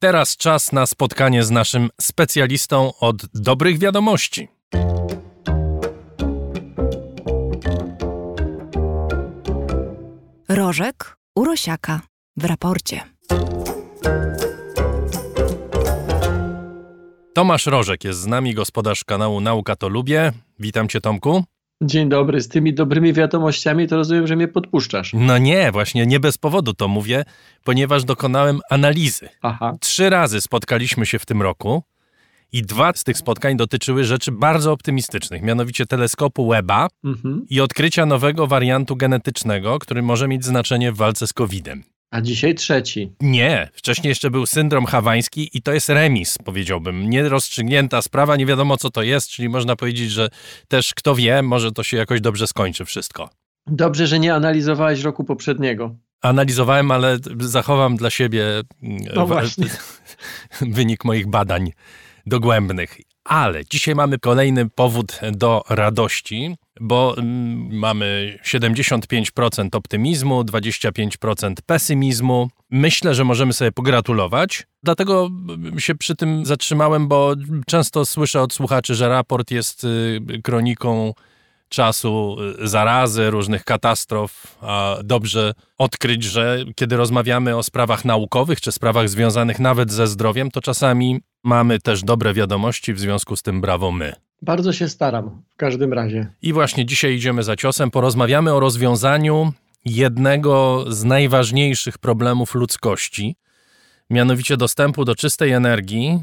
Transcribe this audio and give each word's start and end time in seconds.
Teraz 0.00 0.36
czas 0.36 0.72
na 0.72 0.86
spotkanie 0.86 1.44
z 1.44 1.50
naszym 1.50 1.90
specjalistą 2.00 2.92
od 3.00 3.26
dobrych 3.34 3.78
wiadomości. 3.78 4.48
Rożek 10.48 11.16
Urosiaka 11.36 12.00
w 12.36 12.44
raporcie. 12.44 13.00
Tomasz 17.34 17.66
Rożek 17.66 18.04
jest 18.04 18.20
z 18.20 18.26
nami, 18.26 18.54
gospodarz 18.54 19.04
kanału 19.04 19.40
Nauka 19.40 19.76
to 19.76 19.88
Lubię. 19.88 20.32
Witam 20.58 20.88
cię, 20.88 21.00
Tomku. 21.00 21.44
Dzień 21.82 22.08
dobry, 22.08 22.40
z 22.40 22.48
tymi 22.48 22.74
dobrymi 22.74 23.12
wiadomościami 23.12 23.88
to 23.88 23.96
rozumiem, 23.96 24.26
że 24.26 24.36
mnie 24.36 24.48
podpuszczasz. 24.48 25.12
No 25.14 25.38
nie, 25.38 25.72
właśnie 25.72 26.06
nie 26.06 26.20
bez 26.20 26.38
powodu 26.38 26.74
to 26.74 26.88
mówię, 26.88 27.24
ponieważ 27.64 28.04
dokonałem 28.04 28.60
analizy. 28.70 29.28
Aha. 29.42 29.76
Trzy 29.80 30.10
razy 30.10 30.40
spotkaliśmy 30.40 31.06
się 31.06 31.18
w 31.18 31.26
tym 31.26 31.42
roku 31.42 31.82
i 32.52 32.62
dwa 32.62 32.92
z 32.94 33.04
tych 33.04 33.16
spotkań 33.18 33.56
dotyczyły 33.56 34.04
rzeczy 34.04 34.32
bardzo 34.32 34.72
optymistycznych, 34.72 35.42
mianowicie 35.42 35.86
teleskopu 35.86 36.48
Webba 36.48 36.88
Mhm. 37.04 37.46
i 37.50 37.60
odkrycia 37.60 38.06
nowego 38.06 38.46
wariantu 38.46 38.96
genetycznego, 38.96 39.78
który 39.78 40.02
może 40.02 40.28
mieć 40.28 40.44
znaczenie 40.44 40.92
w 40.92 40.96
walce 40.96 41.26
z 41.26 41.32
COVID-em. 41.32 41.82
A 42.10 42.20
dzisiaj 42.20 42.54
trzeci. 42.54 43.12
Nie, 43.20 43.68
wcześniej 43.72 44.08
jeszcze 44.08 44.30
był 44.30 44.46
syndrom 44.46 44.86
hawański 44.86 45.50
i 45.54 45.62
to 45.62 45.72
jest 45.72 45.88
remis, 45.88 46.38
powiedziałbym. 46.44 47.10
Nierozstrzygnięta 47.10 48.02
sprawa, 48.02 48.36
nie 48.36 48.46
wiadomo 48.46 48.76
co 48.76 48.90
to 48.90 49.02
jest, 49.02 49.28
czyli 49.30 49.48
można 49.48 49.76
powiedzieć, 49.76 50.10
że 50.10 50.28
też 50.68 50.94
kto 50.94 51.14
wie, 51.14 51.42
może 51.42 51.72
to 51.72 51.82
się 51.82 51.96
jakoś 51.96 52.20
dobrze 52.20 52.46
skończy 52.46 52.84
wszystko. 52.84 53.30
Dobrze, 53.66 54.06
że 54.06 54.18
nie 54.18 54.34
analizowałeś 54.34 55.02
roku 55.02 55.24
poprzedniego. 55.24 55.94
Analizowałem, 56.22 56.90
ale 56.90 57.18
zachowam 57.40 57.96
dla 57.96 58.10
siebie 58.10 58.44
No 59.14 59.26
właśnie. 59.26 59.66
wynik 60.60 61.04
moich 61.04 61.26
badań 61.26 61.72
dogłębnych. 62.26 62.98
Ale 63.24 63.64
dzisiaj 63.64 63.94
mamy 63.94 64.18
kolejny 64.18 64.70
powód 64.70 65.20
do 65.32 65.62
radości, 65.68 66.56
bo 66.80 67.14
mm, 67.18 67.78
mamy 67.78 68.38
75% 68.44 69.68
optymizmu, 69.72 70.42
25% 70.42 71.52
pesymizmu. 71.66 72.50
Myślę, 72.70 73.14
że 73.14 73.24
możemy 73.24 73.52
sobie 73.52 73.72
pogratulować. 73.72 74.66
Dlatego 74.82 75.30
mm, 75.48 75.80
się 75.80 75.94
przy 75.94 76.16
tym 76.16 76.46
zatrzymałem, 76.46 77.08
bo 77.08 77.34
często 77.66 78.04
słyszę 78.04 78.42
od 78.42 78.52
słuchaczy, 78.52 78.94
że 78.94 79.08
raport 79.08 79.50
jest 79.50 79.84
y, 79.84 80.20
kroniką 80.42 81.14
czasu 81.68 82.36
y, 82.62 82.68
zarazy, 82.68 83.30
różnych 83.30 83.64
katastrof, 83.64 84.58
a 84.60 84.96
dobrze 85.04 85.52
odkryć, 85.78 86.24
że 86.24 86.64
kiedy 86.76 86.96
rozmawiamy 86.96 87.56
o 87.56 87.62
sprawach 87.62 88.04
naukowych 88.04 88.60
czy 88.60 88.72
sprawach 88.72 89.08
związanych 89.08 89.58
nawet 89.58 89.92
ze 89.92 90.06
zdrowiem, 90.06 90.50
to 90.50 90.60
czasami 90.60 91.20
mamy 91.44 91.80
też 91.80 92.02
dobre 92.02 92.34
wiadomości, 92.34 92.94
w 92.94 93.00
związku 93.00 93.36
z 93.36 93.42
tym 93.42 93.60
brawo 93.60 93.92
my. 93.92 94.27
Bardzo 94.42 94.72
się 94.72 94.88
staram, 94.88 95.42
w 95.54 95.56
każdym 95.56 95.92
razie. 95.92 96.26
I 96.42 96.52
właśnie 96.52 96.86
dzisiaj 96.86 97.14
idziemy 97.14 97.42
za 97.42 97.56
ciosem, 97.56 97.90
porozmawiamy 97.90 98.54
o 98.54 98.60
rozwiązaniu 98.60 99.52
jednego 99.84 100.84
z 100.88 101.04
najważniejszych 101.04 101.98
problemów 101.98 102.54
ludzkości, 102.54 103.36
mianowicie 104.10 104.56
dostępu 104.56 105.04
do 105.04 105.14
czystej 105.14 105.52
energii. 105.52 106.22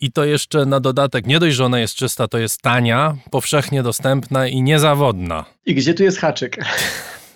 I 0.00 0.12
to 0.12 0.24
jeszcze 0.24 0.66
na 0.66 0.80
dodatek, 0.80 1.26
nie 1.26 1.38
dość, 1.38 1.56
że 1.56 1.64
ona 1.64 1.80
jest 1.80 1.94
czysta, 1.94 2.28
to 2.28 2.38
jest 2.38 2.62
tania, 2.62 3.16
powszechnie 3.30 3.82
dostępna 3.82 4.46
i 4.46 4.62
niezawodna. 4.62 5.44
I 5.66 5.74
gdzie 5.74 5.94
tu 5.94 6.02
jest 6.02 6.18
haczyk? 6.18 6.64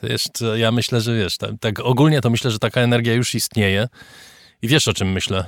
Jeszcze, 0.02 0.58
ja 0.58 0.72
myślę, 0.72 1.00
że 1.00 1.16
wiesz, 1.16 1.38
tak, 1.38 1.50
tak 1.60 1.80
ogólnie 1.80 2.20
to 2.20 2.30
myślę, 2.30 2.50
że 2.50 2.58
taka 2.58 2.80
energia 2.80 3.14
już 3.14 3.34
istnieje. 3.34 3.88
I 4.62 4.68
wiesz, 4.68 4.88
o 4.88 4.94
czym 4.94 5.12
myślę? 5.12 5.44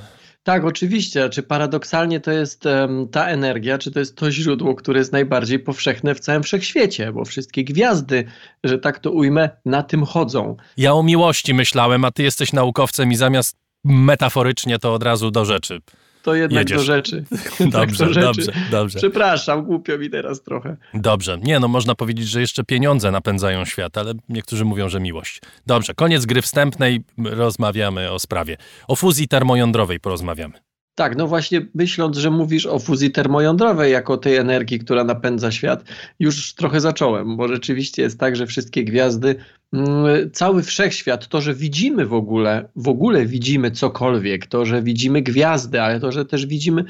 Tak, 0.47 0.65
oczywiście. 0.65 1.29
Czy 1.31 1.43
paradoksalnie 1.43 2.21
to 2.21 2.33
jest 2.33 2.67
em, 2.67 3.09
ta 3.09 3.29
energia, 3.29 3.79
czy 3.79 3.91
to 3.91 3.99
jest 3.99 4.17
to 4.17 4.31
źródło, 4.31 4.75
które 4.75 4.99
jest 4.99 5.13
najbardziej 5.13 5.59
powszechne 5.59 6.15
w 6.15 6.21
całym 6.21 6.43
wszechświecie, 6.43 7.13
bo 7.13 7.25
wszystkie 7.25 7.65
gwiazdy, 7.65 8.25
że 8.65 8.79
tak 8.79 8.99
to 8.99 9.11
ujmę, 9.11 9.51
na 9.65 9.83
tym 9.83 10.05
chodzą. 10.05 10.57
Ja 10.77 10.95
o 10.95 11.03
miłości 11.03 11.55
myślałem, 11.55 12.05
a 12.05 12.11
ty 12.11 12.23
jesteś 12.23 12.53
naukowcem 12.53 13.13
i 13.13 13.17
zamiast 13.17 13.57
metaforycznie 13.85 14.79
to 14.79 14.95
od 14.95 15.03
razu 15.03 15.31
do 15.31 15.45
rzeczy. 15.45 15.81
To 16.27 16.35
jednak 16.35 16.59
Jedziesz. 16.59 16.79
do 16.79 16.85
rzeczy. 16.85 17.25
Dobrze, 17.71 18.07
do 18.07 18.13
rzeczy. 18.13 18.27
dobrze, 18.27 18.53
dobrze. 18.71 18.99
Przepraszam, 18.99 19.65
głupio 19.65 19.99
mi 19.99 20.11
teraz 20.11 20.43
trochę. 20.43 20.77
Dobrze. 20.95 21.39
Nie, 21.43 21.61
no 21.61 21.69
można 21.69 21.95
powiedzieć, 21.95 22.29
że 22.29 22.41
jeszcze 22.41 22.65
pieniądze 22.65 23.11
napędzają 23.11 23.65
świat, 23.65 23.99
ale 23.99 24.15
niektórzy 24.29 24.65
mówią, 24.65 24.89
że 24.89 25.01
miłość. 25.01 25.41
Dobrze, 25.67 25.95
koniec 25.95 26.27
gry 26.27 26.43
wstępnej, 26.43 27.01
rozmawiamy 27.19 28.11
o 28.13 28.19
sprawie. 28.19 28.57
O 28.89 28.97
fuzji 28.97 29.29
termojądrowej 29.29 30.01
porozmawiamy. 30.01 30.66
Tak, 30.97 31.17
no 31.17 31.27
właśnie 31.27 31.67
myśląc, 31.75 32.17
że 32.17 32.31
mówisz 32.31 32.67
o 32.67 32.79
fuzji 32.79 33.11
termojądrowej 33.11 33.93
jako 33.93 34.17
tej 34.17 34.37
energii, 34.37 34.79
która 34.79 35.05
napędza 35.05 35.53
świat, 35.53 35.85
już 36.19 36.55
trochę 36.55 36.81
zacząłem, 36.81 37.37
bo 37.37 37.49
rzeczywiście 37.49 38.03
jest 38.03 38.21
tak, 38.21 38.37
że 38.37 38.47
wszystkie 38.47 38.85
gwiazdy, 38.85 39.37
mm, 39.73 40.31
cały 40.33 40.63
wszechświat, 40.63 41.29
to, 41.29 41.41
że 41.41 41.55
widzimy 41.55 42.07
w 42.07 42.15
ogóle, 42.15 42.69
w 42.77 42.89
ogóle 42.89 43.27
widzimy 43.27 43.71
cokolwiek, 43.71 44.47
to, 44.47 44.65
że 44.65 44.83
widzimy 44.83 45.23
gwiazdy, 45.23 45.81
ale 45.81 46.01
to, 46.01 46.13
że 46.13 46.25
też 46.25 46.47
widzimy 46.47 46.85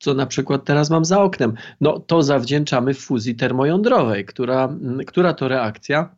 co 0.00 0.14
na 0.14 0.26
przykład 0.26 0.64
teraz 0.64 0.90
mam 0.90 1.04
za 1.04 1.22
oknem, 1.22 1.54
no 1.80 1.98
to 1.98 2.22
zawdzięczamy 2.22 2.94
fuzji 2.94 3.34
termojądrowej, 3.34 4.24
która, 4.24 4.64
mm, 4.64 5.04
która 5.04 5.34
to 5.34 5.48
reakcja 5.48 6.08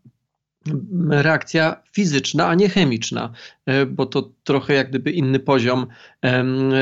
reakcja 1.11 1.83
fizyczna, 1.93 2.49
a 2.49 2.55
nie 2.55 2.69
chemiczna, 2.69 3.33
e, 3.67 3.87
bo 3.87 4.07
to 4.07 4.31
trochę 4.45 4.75
jak 4.75 4.89
gdyby 4.89 5.11
inny 5.11 5.39
poziom 5.39 5.87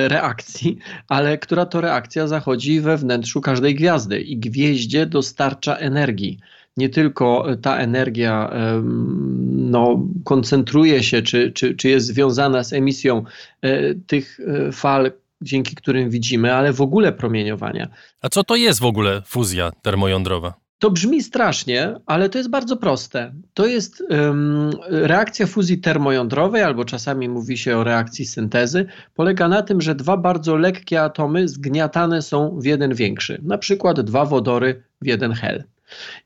reakcji, 0.09 0.79
ale 1.09 1.39
która 1.39 1.67
to 1.67 1.81
reakcja 1.81 2.27
zachodzi 2.27 2.81
we 2.81 2.97
wnętrzu 2.97 3.41
każdej 3.41 3.75
gwiazdy 3.75 4.21
i 4.21 4.39
gwieździe 4.39 5.07
dostarcza 5.07 5.77
energii. 5.77 6.39
Nie 6.77 6.89
tylko 6.89 7.47
ta 7.63 7.77
energia 7.77 8.51
no, 9.71 10.07
koncentruje 10.25 11.03
się, 11.03 11.23
czy, 11.23 11.53
czy, 11.53 11.75
czy 11.75 11.89
jest 11.89 12.07
związana 12.07 12.65
z 12.65 12.73
emisją 12.73 13.25
e, 13.63 13.95
tych 13.95 14.41
e, 14.41 14.73
fal, 14.73 15.13
dzięki 15.43 15.75
którym 15.75 16.11
widzimy, 16.11 16.55
ale 16.55 16.73
w 16.73 16.81
ogóle 16.81 17.13
promieniowania. 17.13 17.89
A 18.23 18.29
co 18.29 18.45
to 18.45 18.57
jest 18.57 18.81
w 18.81 18.85
ogóle 18.85 19.23
fuzja 19.27 19.71
termojądrowa? 19.83 20.55
To 20.81 20.91
brzmi 20.91 21.23
strasznie, 21.23 21.95
ale 22.07 22.29
to 22.29 22.39
jest 22.39 22.51
bardzo 22.51 22.77
proste. 22.77 23.33
To 23.55 23.67
jest 23.67 24.01
ym, 24.01 24.71
reakcja 24.89 25.47
fuzji 25.47 25.79
termojądrowej, 25.79 26.63
albo 26.63 26.85
czasami 26.85 27.29
mówi 27.29 27.59
się 27.59 27.77
o 27.77 27.85
reakcji 27.85 28.27
syntezy. 28.27 28.87
Polega 29.15 29.49
na 29.49 29.63
tym, 29.63 29.81
że 29.81 29.95
dwa 29.95 30.17
bardzo 30.17 30.57
lekkie 30.57 31.03
atomy 31.03 31.49
zgniatane 31.49 32.23
są 32.23 32.61
w 32.61 32.65
jeden 32.65 32.95
większy. 32.95 33.41
Na 33.43 33.59
przykład 33.59 34.01
dwa 34.01 34.25
wodory 34.25 34.83
w 35.03 35.07
jeden 35.07 35.33
hel. 35.33 35.65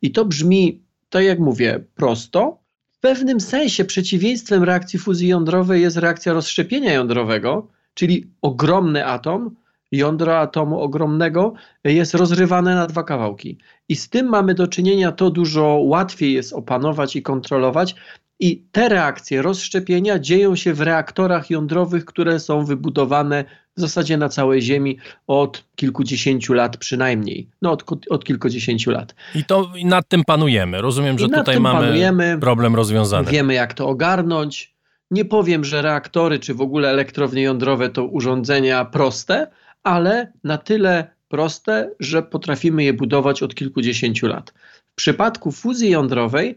I 0.03 0.10
to 0.10 0.25
brzmi, 0.25 0.82
tak 1.10 1.25
jak 1.25 1.38
mówię, 1.38 1.84
prosto. 1.94 2.59
W 2.91 2.98
pewnym 2.98 3.41
sensie 3.41 3.84
przeciwieństwem 3.84 4.62
reakcji 4.62 4.98
fuzji 4.98 5.28
jądrowej 5.28 5.82
jest 5.82 5.97
reakcja 5.97 6.32
rozszczepienia 6.32 6.93
jądrowego, 6.93 7.69
czyli 7.94 8.31
ogromny 8.43 9.06
atom, 9.06 9.56
jądro 9.97 10.38
atomu 10.38 10.81
ogromnego 10.81 11.55
jest 11.84 12.15
rozrywane 12.15 12.75
na 12.75 12.87
dwa 12.87 13.03
kawałki. 13.03 13.59
I 13.88 13.97
z 13.97 14.09
tym 14.09 14.27
mamy 14.27 14.55
do 14.55 14.69
czynienia, 14.69 15.12
to 15.12 15.31
dużo 15.31 15.65
łatwiej 15.65 16.32
jest 16.32 16.53
opanować 16.53 17.16
i 17.16 17.22
kontrolować. 17.22 17.94
I 18.41 18.62
te 18.72 18.88
reakcje 18.88 19.43
rozszczepienia 19.43 20.19
dzieją 20.19 20.56
się 20.56 20.75
w 20.75 20.81
reaktorach 20.81 21.50
jądrowych, 21.50 22.05
które 22.05 22.41
są 22.41 22.65
wybudowane 22.65 23.44
w 23.77 23.81
zasadzie 23.81 24.16
na 24.16 24.28
całej 24.28 24.62
Ziemi 24.62 24.99
od 25.27 25.65
kilkudziesięciu 25.77 26.53
lat 26.53 26.76
przynajmniej. 26.76 27.49
No 27.62 27.72
od, 27.72 27.84
od 28.11 28.25
kilkudziesięciu 28.25 28.91
lat. 28.91 29.15
I 29.34 29.44
to 29.44 29.71
i 29.76 29.87
nad 29.87 30.09
tym 30.09 30.25
panujemy. 30.25 30.82
Rozumiem, 30.82 31.19
że 31.19 31.28
tutaj 31.28 31.61
mamy 31.61 31.81
panujemy. 31.81 32.38
problem 32.41 32.75
rozwiązany. 32.75 33.31
Wiemy, 33.31 33.55
jak 33.55 33.75
to 33.75 33.88
ogarnąć. 33.88 34.75
Nie 35.11 35.25
powiem, 35.25 35.65
że 35.65 35.82
reaktory 35.82 36.38
czy 36.38 36.55
w 36.55 36.61
ogóle 36.61 36.91
elektrownie 36.91 37.43
jądrowe 37.43 37.88
to 37.88 38.05
urządzenia 38.05 38.84
proste, 38.84 39.46
ale 39.84 40.32
na 40.44 40.58
tyle 40.58 41.14
proste, 41.28 41.90
że 42.00 42.22
potrafimy 42.22 42.84
je 42.84 42.92
budować 42.92 43.42
od 43.42 43.54
kilkudziesięciu 43.54 44.26
lat. 44.26 44.54
W 44.92 44.94
przypadku 44.94 45.52
fuzji 45.52 45.90
jądrowej 45.90 46.56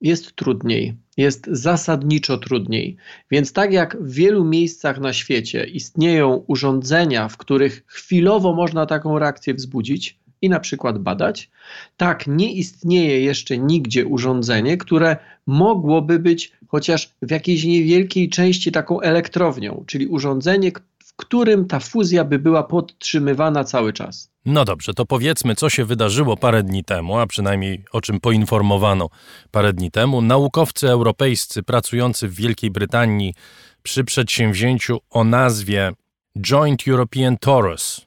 jest 0.00 0.36
trudniej, 0.36 0.94
jest 1.16 1.46
zasadniczo 1.46 2.38
trudniej. 2.38 2.96
Więc 3.30 3.52
tak 3.52 3.72
jak 3.72 4.02
w 4.02 4.12
wielu 4.12 4.44
miejscach 4.44 5.00
na 5.00 5.12
świecie 5.12 5.64
istnieją 5.64 6.44
urządzenia, 6.46 7.28
w 7.28 7.36
których 7.36 7.84
chwilowo 7.86 8.54
można 8.54 8.86
taką 8.86 9.18
reakcję 9.18 9.54
wzbudzić 9.54 10.18
i 10.42 10.48
na 10.48 10.60
przykład 10.60 10.98
badać, 10.98 11.50
tak 11.96 12.26
nie 12.26 12.52
istnieje 12.52 13.20
jeszcze 13.20 13.58
nigdzie 13.58 14.06
urządzenie, 14.06 14.76
które 14.76 15.16
mogłoby 15.46 16.18
być 16.18 16.52
chociaż 16.68 17.14
w 17.22 17.30
jakiejś 17.30 17.64
niewielkiej 17.64 18.28
części 18.28 18.72
taką 18.72 19.00
elektrownią, 19.00 19.84
czyli 19.86 20.06
urządzenie, 20.06 20.72
w 21.14 21.16
którym 21.16 21.66
ta 21.66 21.80
fuzja 21.80 22.24
by 22.24 22.38
była 22.38 22.62
podtrzymywana 22.62 23.64
cały 23.64 23.92
czas. 23.92 24.30
No 24.44 24.64
dobrze, 24.64 24.94
to 24.94 25.06
powiedzmy, 25.06 25.54
co 25.54 25.70
się 25.70 25.84
wydarzyło 25.84 26.36
parę 26.36 26.62
dni 26.62 26.84
temu, 26.84 27.18
a 27.18 27.26
przynajmniej 27.26 27.84
o 27.92 28.00
czym 28.00 28.20
poinformowano 28.20 29.08
parę 29.50 29.72
dni 29.72 29.90
temu. 29.90 30.22
Naukowcy 30.22 30.90
europejscy 30.90 31.62
pracujący 31.62 32.28
w 32.28 32.34
Wielkiej 32.34 32.70
Brytanii 32.70 33.34
przy 33.82 34.04
przedsięwzięciu 34.04 35.00
o 35.10 35.24
nazwie 35.24 35.92
Joint 36.40 36.88
European 36.88 37.36
Torus 37.38 38.06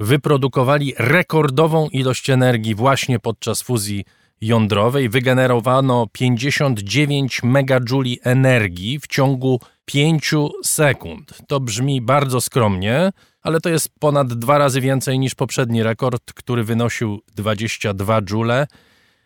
wyprodukowali 0.00 0.94
rekordową 0.98 1.88
ilość 1.88 2.30
energii 2.30 2.74
właśnie 2.74 3.18
podczas 3.18 3.62
fuzji 3.62 4.04
jądrowej. 4.40 5.08
Wygenerowano 5.08 6.06
59 6.12 7.42
megajuli 7.42 8.18
energii 8.22 8.98
w 8.98 9.06
ciągu 9.06 9.60
5 9.84 10.34
sekund. 10.64 11.38
To 11.48 11.60
brzmi 11.60 12.00
bardzo 12.00 12.40
skromnie, 12.40 13.10
ale 13.42 13.60
to 13.60 13.68
jest 13.68 13.88
ponad 14.00 14.34
dwa 14.34 14.58
razy 14.58 14.80
więcej 14.80 15.18
niż 15.18 15.34
poprzedni 15.34 15.82
rekord, 15.82 16.32
który 16.32 16.64
wynosił 16.64 17.20
22 17.34 18.22
joule 18.22 18.66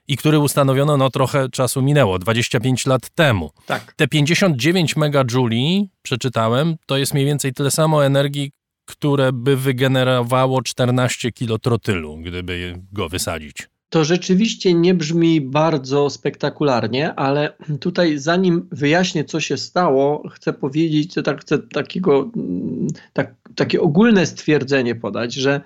i 0.09 0.17
który 0.17 0.39
ustanowiono, 0.39 0.97
no 0.97 1.11
trochę 1.11 1.49
czasu 1.49 1.83
minęło, 1.83 2.19
25 2.19 2.87
lat 2.87 3.11
temu. 3.11 3.51
Tak. 3.67 3.93
Te 3.97 4.09
59 4.09 4.97
megajuli, 4.97 5.91
przeczytałem, 6.03 6.77
to 6.87 6.97
jest 6.97 7.15
mniej 7.15 7.27
więcej 7.27 7.53
tyle 7.53 7.71
samo 7.71 8.07
energii, 8.07 8.53
które 8.85 9.33
by 9.33 9.57
wygenerowało 9.57 10.63
14 10.63 11.33
kilo 11.33 11.59
trotylu, 11.59 12.17
gdyby 12.17 12.83
go 12.93 13.09
wysadzić. 13.09 13.72
To 13.93 14.05
rzeczywiście 14.05 14.75
nie 14.75 14.95
brzmi 14.95 15.41
bardzo 15.41 16.11
spektakularnie, 16.11 17.15
ale 17.15 17.53
tutaj 17.81 18.19
zanim 18.19 18.69
wyjaśnię, 18.71 19.25
co 19.25 19.41
się 19.41 19.57
stało, 19.57 20.29
chcę 20.29 20.53
powiedzieć, 20.53 21.15
tak, 21.25 21.41
chcę 21.41 21.59
takiego, 21.59 22.31
mm, 22.37 22.87
tak, 23.13 23.35
takie 23.55 23.81
ogólne 23.81 24.27
stwierdzenie 24.27 24.95
podać, 24.95 25.35
że 25.35 25.61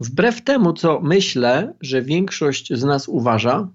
wbrew 0.00 0.42
temu, 0.42 0.72
co 0.72 1.00
myślę, 1.00 1.74
że 1.80 2.02
większość 2.02 2.72
z 2.72 2.84
nas 2.84 3.08
uważa, 3.08 3.68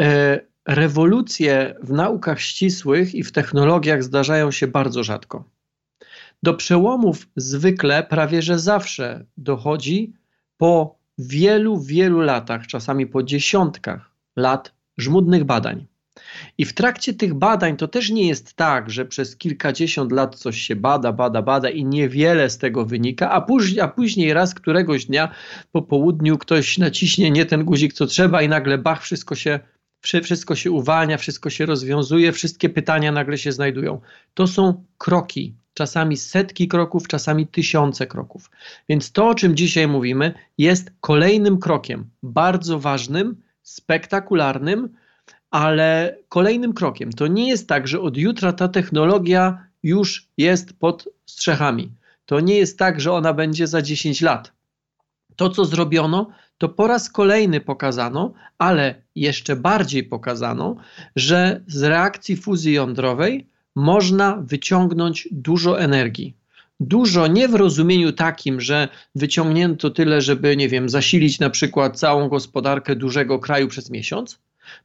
e, 0.00 0.40
rewolucje 0.66 1.74
w 1.82 1.92
naukach 1.92 2.40
ścisłych 2.40 3.14
i 3.14 3.22
w 3.22 3.32
technologiach 3.32 4.02
zdarzają 4.02 4.50
się 4.50 4.66
bardzo 4.66 5.04
rzadko. 5.04 5.44
Do 6.42 6.54
przełomów 6.54 7.28
zwykle 7.36 8.02
prawie 8.02 8.42
że 8.42 8.58
zawsze 8.58 9.24
dochodzi 9.36 10.12
po 10.56 11.03
wielu, 11.18 11.80
wielu 11.80 12.20
latach, 12.20 12.66
czasami 12.66 13.06
po 13.06 13.22
dziesiątkach 13.22 14.10
lat 14.36 14.74
żmudnych 14.98 15.44
badań. 15.44 15.86
I 16.58 16.64
w 16.64 16.72
trakcie 16.72 17.14
tych 17.14 17.34
badań 17.34 17.76
to 17.76 17.88
też 17.88 18.10
nie 18.10 18.28
jest 18.28 18.54
tak, 18.54 18.90
że 18.90 19.04
przez 19.04 19.36
kilkadziesiąt 19.36 20.12
lat 20.12 20.36
coś 20.36 20.60
się 20.60 20.76
bada, 20.76 21.12
bada, 21.12 21.42
bada 21.42 21.70
i 21.70 21.84
niewiele 21.84 22.50
z 22.50 22.58
tego 22.58 22.84
wynika, 22.84 23.30
a, 23.30 23.40
później, 23.40 23.80
a 23.80 23.88
później 23.88 24.32
raz 24.32 24.54
któregoś 24.54 25.06
dnia 25.06 25.34
po 25.72 25.82
południu 25.82 26.38
ktoś 26.38 26.78
naciśnie 26.78 27.30
nie 27.30 27.46
ten 27.46 27.64
guzik, 27.64 27.92
co 27.92 28.06
trzeba 28.06 28.42
i 28.42 28.48
nagle 28.48 28.78
bach, 28.78 29.02
wszystko 29.02 29.34
się, 29.34 29.60
wszystko 30.22 30.54
się 30.54 30.70
uwalnia, 30.70 31.18
wszystko 31.18 31.50
się 31.50 31.66
rozwiązuje, 31.66 32.32
wszystkie 32.32 32.68
pytania 32.68 33.12
nagle 33.12 33.38
się 33.38 33.52
znajdują. 33.52 34.00
To 34.34 34.46
są 34.46 34.84
kroki, 34.98 35.54
czasami 35.74 36.16
setki 36.16 36.68
kroków, 36.68 37.08
czasami 37.08 37.46
tysiące 37.46 38.06
kroków. 38.06 38.50
Więc 38.88 39.12
to, 39.12 39.28
o 39.28 39.34
czym 39.34 39.56
dzisiaj 39.56 39.88
mówimy, 39.88 40.34
jest 40.58 40.92
kolejnym 41.00 41.58
krokiem, 41.58 42.10
bardzo 42.22 42.78
ważnym, 42.78 43.36
spektakularnym, 43.62 44.88
ale 45.50 46.16
kolejnym 46.28 46.72
krokiem. 46.72 47.12
To 47.12 47.26
nie 47.26 47.48
jest 47.48 47.68
tak, 47.68 47.88
że 47.88 48.00
od 48.00 48.16
jutra 48.16 48.52
ta 48.52 48.68
technologia 48.68 49.66
już 49.82 50.28
jest 50.36 50.72
pod 50.78 51.08
strzechami. 51.26 51.92
To 52.26 52.40
nie 52.40 52.56
jest 52.56 52.78
tak, 52.78 53.00
że 53.00 53.12
ona 53.12 53.32
będzie 53.32 53.66
za 53.66 53.82
10 53.82 54.20
lat. 54.20 54.52
To, 55.36 55.50
co 55.50 55.64
zrobiono, 55.64 56.30
to 56.58 56.68
po 56.68 56.86
raz 56.86 57.10
kolejny 57.10 57.60
pokazano, 57.60 58.32
ale 58.58 58.94
jeszcze 59.14 59.56
bardziej 59.56 60.04
pokazano, 60.04 60.76
że 61.16 61.60
z 61.66 61.82
reakcji 61.82 62.36
fuzji 62.36 62.72
jądrowej 62.72 63.46
można 63.74 64.36
wyciągnąć 64.36 65.28
dużo 65.30 65.80
energii. 65.80 66.34
Dużo 66.80 67.26
nie 67.26 67.48
w 67.48 67.54
rozumieniu 67.54 68.12
takim, 68.12 68.60
że 68.60 68.88
wyciągnięto 69.14 69.90
tyle, 69.90 70.20
żeby, 70.20 70.56
nie 70.56 70.68
wiem, 70.68 70.88
zasilić 70.88 71.38
na 71.38 71.50
przykład 71.50 71.98
całą 71.98 72.28
gospodarkę 72.28 72.96
dużego 72.96 73.38
kraju 73.38 73.68
przez 73.68 73.90
miesiąc, 73.90 74.38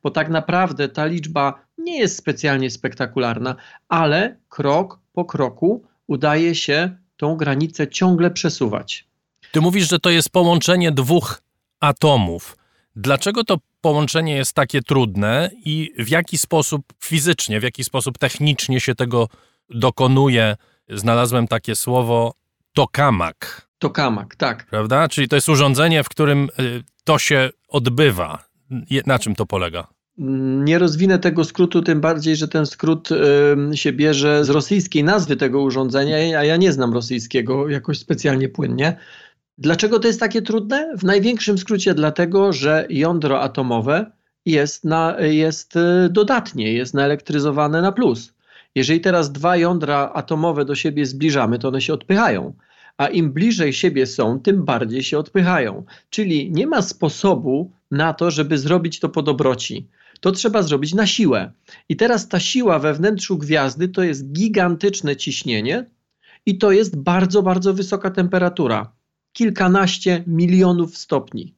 bo 0.04 0.12
tak 0.12 0.30
naprawdę 0.30 0.90
ta 0.90 1.06
liczba 1.06 1.62
nie 1.78 2.00
jest 2.00 2.18
specjalnie 2.18 2.70
spektakularna, 2.72 3.56
ale 3.90 4.36
krok 4.50 5.00
po 5.14 5.26
kroku 5.26 5.84
udaje 6.08 6.56
się 6.56 6.96
tą 7.18 7.36
granicę 7.36 7.88
ciągle 7.88 8.32
przesuwać. 8.32 9.08
Ty 9.52 9.62
mówisz, 9.62 9.90
że 9.90 10.00
to 10.00 10.10
jest 10.10 10.30
połączenie 10.30 10.92
dwóch 10.92 11.42
atomów. 11.80 12.59
Dlaczego 13.02 13.44
to 13.44 13.58
połączenie 13.82 14.36
jest 14.36 14.54
takie 14.54 14.82
trudne 14.82 15.50
i 15.66 15.94
w 16.00 16.10
jaki 16.10 16.38
sposób 16.38 16.86
fizycznie, 17.04 17.60
w 17.60 17.64
jaki 17.64 17.84
sposób 17.84 18.18
technicznie 18.18 18.80
się 18.80 18.96
tego 18.96 19.28
dokonuje? 19.70 20.56
Znalazłem 20.90 21.48
takie 21.48 21.76
słowo 21.76 22.34
tokamak. 22.74 23.68
Tokamak, 23.78 24.36
tak. 24.36 24.66
Prawda? 24.66 25.08
Czyli 25.08 25.28
to 25.28 25.36
jest 25.36 25.50
urządzenie, 25.50 26.04
w 26.04 26.10
którym 26.10 26.50
y, 26.60 26.84
to 27.04 27.20
się 27.20 27.50
odbywa. 27.68 28.44
Na 29.06 29.20
czym 29.20 29.36
to 29.36 29.46
polega? 29.46 29.88
Nie 30.64 30.80
rozwinę 30.80 31.20
tego 31.20 31.44
skrótu, 31.44 31.82
tym 31.82 32.02
bardziej, 32.02 32.36
że 32.36 32.48
ten 32.48 32.66
skrót 32.66 33.10
y, 33.12 33.78
się 33.78 33.94
bierze 33.94 34.46
z 34.46 34.50
rosyjskiej 34.50 35.04
nazwy 35.04 35.36
tego 35.36 35.62
urządzenia, 35.62 36.40
a 36.40 36.44
ja 36.44 36.58
nie 36.58 36.72
znam 36.72 36.94
rosyjskiego 36.94 37.70
jakoś 37.70 38.00
specjalnie 38.00 38.50
płynnie. 38.50 38.98
Dlaczego 39.62 40.00
to 40.00 40.08
jest 40.08 40.20
takie 40.20 40.42
trudne? 40.42 40.98
W 40.98 41.04
największym 41.04 41.58
skrócie 41.58 41.94
dlatego, 41.94 42.54
że 42.54 42.86
jądro 42.90 43.42
atomowe 43.42 44.12
jest, 44.46 44.86
na, 44.86 45.16
jest 45.20 45.76
y, 45.76 46.10
dodatnie, 46.10 46.74
jest 46.74 46.94
naelektryzowane 46.94 47.82
na 47.82 47.92
plus. 47.92 48.34
Jeżeli 48.76 49.02
teraz 49.02 49.32
dwa 49.32 49.58
jądra 49.58 50.12
atomowe 50.14 50.66
do 50.66 50.76
siebie 50.76 51.06
zbliżamy, 51.06 51.60
to 51.60 51.68
one 51.68 51.82
się 51.82 51.94
odpychają. 51.94 52.54
A 52.98 53.08
im 53.08 53.34
bliżej 53.34 53.74
siebie 53.74 54.08
są, 54.08 54.40
tym 54.40 54.66
bardziej 54.66 55.04
się 55.04 55.18
odpychają. 55.18 55.86
Czyli 56.10 56.52
nie 56.52 56.68
ma 56.68 56.82
sposobu 56.82 57.72
na 57.92 58.14
to, 58.14 58.32
żeby 58.32 58.58
zrobić 58.58 59.00
to 59.00 59.10
po 59.10 59.22
dobroci. 59.22 59.88
To 60.20 60.32
trzeba 60.32 60.64
zrobić 60.64 60.94
na 60.94 61.08
siłę. 61.08 61.52
I 61.90 61.96
teraz 61.96 62.28
ta 62.28 62.40
siła 62.40 62.80
we 62.80 62.94
wnętrzu 62.94 63.38
gwiazdy 63.38 63.90
to 63.90 64.04
jest 64.04 64.32
gigantyczne 64.32 65.16
ciśnienie 65.16 65.86
i 66.46 66.58
to 66.58 66.72
jest 66.72 66.98
bardzo, 66.98 67.44
bardzo 67.44 67.74
wysoka 67.74 68.12
temperatura 68.12 68.99
kilkanaście 69.34 70.24
milionów 70.28 70.98
stopni. 70.98 71.56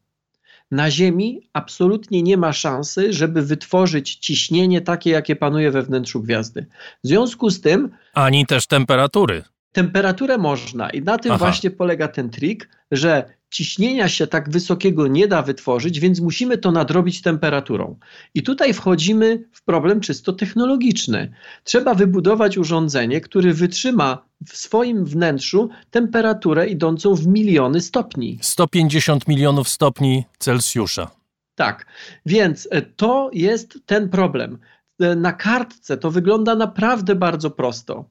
Na 0.71 0.91
Ziemi 0.91 1.49
absolutnie 1.53 2.21
nie 2.21 2.37
ma 2.37 2.53
szansy, 2.53 3.13
żeby 3.13 3.41
wytworzyć 3.41 4.15
ciśnienie 4.15 4.81
takie, 4.81 5.09
jakie 5.09 5.35
panuje 5.35 5.71
we 5.71 5.83
wnętrzu 5.83 6.21
gwiazdy. 6.21 6.65
W 7.03 7.07
związku 7.07 7.49
z 7.49 7.61
tym. 7.61 7.89
Ani 8.13 8.45
też 8.45 8.67
temperatury. 8.67 9.43
Temperaturę 9.71 10.37
można 10.37 10.89
i 10.89 11.01
na 11.01 11.17
tym 11.17 11.31
Aha. 11.31 11.45
właśnie 11.45 11.71
polega 11.71 12.07
ten 12.07 12.29
trik, 12.29 12.69
że 12.91 13.33
ciśnienia 13.51 14.09
się 14.09 14.27
tak 14.27 14.49
wysokiego 14.49 15.07
nie 15.07 15.27
da 15.27 15.41
wytworzyć, 15.41 15.99
więc 15.99 16.19
musimy 16.19 16.57
to 16.57 16.71
nadrobić 16.71 17.21
temperaturą. 17.21 17.99
I 18.33 18.43
tutaj 18.43 18.73
wchodzimy 18.73 19.49
w 19.51 19.63
problem 19.63 19.99
czysto 19.99 20.33
technologiczny. 20.33 21.31
Trzeba 21.63 21.93
wybudować 21.93 22.57
urządzenie, 22.57 23.21
które 23.21 23.53
wytrzyma 23.53 24.25
w 24.47 24.57
swoim 24.57 25.05
wnętrzu 25.05 25.69
temperaturę 25.91 26.67
idącą 26.67 27.15
w 27.15 27.27
miliony 27.27 27.81
stopni. 27.81 28.39
150 28.41 29.27
milionów 29.27 29.69
stopni 29.69 30.25
Celsjusza. 30.39 31.11
Tak, 31.55 31.85
więc 32.25 32.67
e, 32.71 32.81
to 32.81 33.29
jest 33.33 33.79
ten 33.85 34.09
problem. 34.09 34.57
E, 34.99 35.15
na 35.15 35.33
kartce 35.33 35.97
to 35.97 36.11
wygląda 36.11 36.55
naprawdę 36.55 37.15
bardzo 37.15 37.51
prosto 37.51 38.05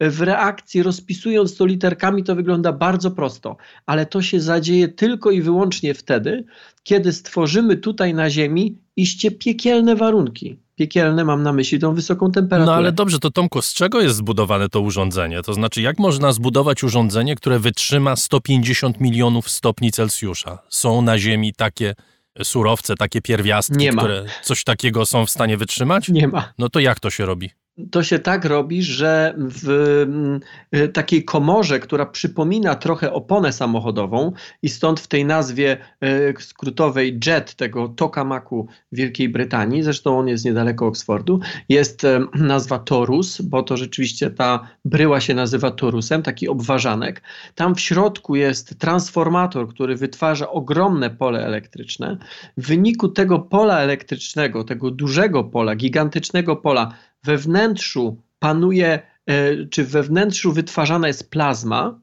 w 0.00 0.20
reakcji, 0.20 0.82
rozpisując 0.82 1.56
to 1.56 1.66
literkami, 1.66 2.24
to 2.24 2.34
wygląda 2.34 2.72
bardzo 2.72 3.10
prosto, 3.10 3.56
ale 3.86 4.06
to 4.06 4.22
się 4.22 4.40
zadzieje 4.40 4.88
tylko 4.88 5.30
i 5.30 5.42
wyłącznie 5.42 5.94
wtedy, 5.94 6.44
kiedy 6.82 7.12
stworzymy 7.12 7.76
tutaj 7.76 8.14
na 8.14 8.30
Ziemi 8.30 8.78
iście 8.96 9.30
piekielne 9.30 9.96
warunki. 9.96 10.58
Piekielne 10.76 11.24
mam 11.24 11.42
na 11.42 11.52
myśli 11.52 11.78
tą 11.78 11.94
wysoką 11.94 12.30
temperaturę. 12.30 12.66
No 12.66 12.78
ale 12.78 12.92
dobrze, 12.92 13.18
to 13.18 13.30
Tomku, 13.30 13.62
z 13.62 13.74
czego 13.74 14.00
jest 14.00 14.16
zbudowane 14.16 14.68
to 14.68 14.80
urządzenie? 14.80 15.42
To 15.42 15.54
znaczy, 15.54 15.82
jak 15.82 15.98
można 15.98 16.32
zbudować 16.32 16.84
urządzenie, 16.84 17.34
które 17.34 17.58
wytrzyma 17.58 18.16
150 18.16 19.00
milionów 19.00 19.50
stopni 19.50 19.92
Celsjusza? 19.92 20.58
Są 20.68 21.02
na 21.02 21.18
Ziemi 21.18 21.52
takie 21.56 21.94
surowce, 22.42 22.96
takie 22.96 23.22
pierwiastki, 23.22 23.88
które 23.88 24.24
coś 24.42 24.64
takiego 24.64 25.06
są 25.06 25.26
w 25.26 25.30
stanie 25.30 25.56
wytrzymać? 25.56 26.08
Nie 26.08 26.28
ma. 26.28 26.52
No 26.58 26.68
to 26.68 26.80
jak 26.80 27.00
to 27.00 27.10
się 27.10 27.26
robi? 27.26 27.50
To 27.90 28.02
się 28.02 28.18
tak 28.18 28.44
robi, 28.44 28.82
że 28.82 29.34
w 29.38 29.68
mm, 30.02 30.40
y, 30.74 30.88
takiej 30.88 31.24
komorze, 31.24 31.80
która 31.80 32.06
przypomina 32.06 32.74
trochę 32.74 33.12
oponę 33.12 33.52
samochodową 33.52 34.32
i 34.62 34.68
stąd 34.68 35.00
w 35.00 35.06
tej 35.06 35.24
nazwie 35.24 35.76
y, 36.04 36.34
skrótowej 36.40 37.20
JET, 37.26 37.54
tego 37.54 37.88
tokamaku 37.88 38.68
Wielkiej 38.92 39.28
Brytanii, 39.28 39.82
zresztą 39.82 40.18
on 40.18 40.28
jest 40.28 40.44
niedaleko 40.44 40.86
Oxfordu, 40.86 41.40
jest 41.68 42.04
y, 42.04 42.20
nazwa 42.34 42.78
torus, 42.78 43.40
bo 43.40 43.62
to 43.62 43.76
rzeczywiście 43.76 44.30
ta 44.30 44.68
bryła 44.84 45.20
się 45.20 45.34
nazywa 45.34 45.70
torusem, 45.70 46.22
taki 46.22 46.48
obważanek. 46.48 47.22
Tam 47.54 47.74
w 47.74 47.80
środku 47.80 48.36
jest 48.36 48.78
transformator, 48.78 49.68
który 49.68 49.96
wytwarza 49.96 50.50
ogromne 50.50 51.10
pole 51.10 51.46
elektryczne. 51.46 52.16
W 52.56 52.66
wyniku 52.66 53.08
tego 53.08 53.38
pola 53.38 53.80
elektrycznego, 53.80 54.64
tego 54.64 54.90
dużego 54.90 55.44
pola, 55.44 55.76
gigantycznego 55.76 56.56
pola, 56.56 56.94
we 57.24 57.36
wnętrzu 57.36 58.16
panuje, 58.38 59.02
e, 59.26 59.66
czy 59.66 59.84
we 59.84 60.02
wnętrzu 60.02 60.52
wytwarzana 60.52 61.08
jest 61.08 61.30
plazma, 61.30 62.00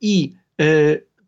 I 0.00 0.32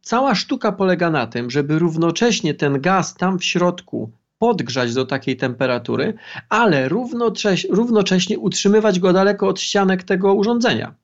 cała 0.03 0.35
sztuka 0.35 0.73
polega 0.73 1.11
na 1.11 1.27
tym, 1.27 1.51
żeby 1.51 1.79
równocześnie 1.79 2.55
ten 2.55 2.81
gaz 2.81 3.15
tam 3.15 3.39
w 3.39 3.45
środku 3.45 4.11
podgrzać 4.39 4.95
do 4.95 5.07
takiej 5.07 5.37
temperatury, 5.37 6.15
ale 6.49 6.89
równocześnie, 6.89 7.71
równocześnie 7.73 8.39
utrzymywać 8.39 9.01
go 9.01 9.13
daleko 9.13 9.49
od 9.49 9.61
ścianek 9.61 10.03
tego 10.03 10.35
urządzenia. 10.35 10.95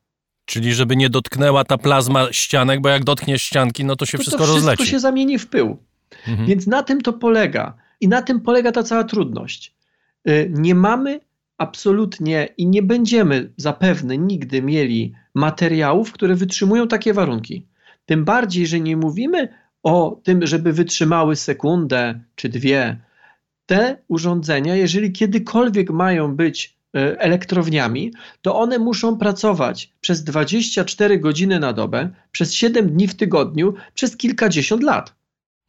Czyli 0.44 0.74
żeby 0.74 0.96
nie 0.96 1.10
dotknęła 1.10 1.64
ta 1.64 1.78
plazma 1.78 2.32
ścianek, 2.32 2.80
bo 2.80 2.88
jak 2.88 3.04
dotknie 3.04 3.38
ścianki, 3.38 3.84
no 3.84 3.96
to 3.96 4.06
się 4.06 4.18
to 4.18 4.22
wszystko 4.22 4.38
to 4.38 4.44
wszystko 4.44 4.56
rozleci. 4.56 4.76
wszystko 4.76 4.96
się 4.96 5.00
zamieni 5.00 5.38
w 5.38 5.46
pył. 5.46 5.78
Mhm. 6.28 6.48
Więc 6.48 6.66
na 6.66 6.82
tym 6.82 7.00
to 7.00 7.12
polega. 7.12 7.74
I 8.00 8.08
na 8.08 8.22
tym 8.22 8.40
polega 8.40 8.72
ta 8.72 8.82
cała 8.82 9.04
trudność. 9.04 9.74
Nie 10.48 10.74
mamy 10.74 11.20
absolutnie 11.58 12.48
i 12.56 12.66
nie 12.66 12.82
będziemy 12.82 13.52
zapewne 13.56 14.18
nigdy 14.18 14.62
mieli 14.62 15.14
materiałów, 15.34 16.12
które 16.12 16.34
wytrzymują 16.34 16.88
takie 16.88 17.14
warunki. 17.14 17.66
Tym 18.06 18.24
bardziej, 18.24 18.66
że 18.66 18.80
nie 18.80 18.96
mówimy 18.96 19.48
o 19.82 20.20
tym, 20.22 20.46
żeby 20.46 20.72
wytrzymały 20.72 21.36
sekundę 21.36 22.20
czy 22.34 22.48
dwie. 22.48 23.00
Te 23.66 23.98
urządzenia, 24.08 24.76
jeżeli 24.76 25.12
kiedykolwiek 25.12 25.90
mają 25.90 26.36
być 26.36 26.76
e, 26.96 27.20
elektrowniami, 27.20 28.12
to 28.42 28.56
one 28.58 28.78
muszą 28.78 29.18
pracować 29.18 29.92
przez 30.00 30.24
24 30.24 31.18
godziny 31.18 31.60
na 31.60 31.72
dobę, 31.72 32.10
przez 32.32 32.54
7 32.54 32.88
dni 32.88 33.08
w 33.08 33.14
tygodniu, 33.14 33.74
przez 33.94 34.16
kilkadziesiąt 34.16 34.82
lat. 34.82 35.14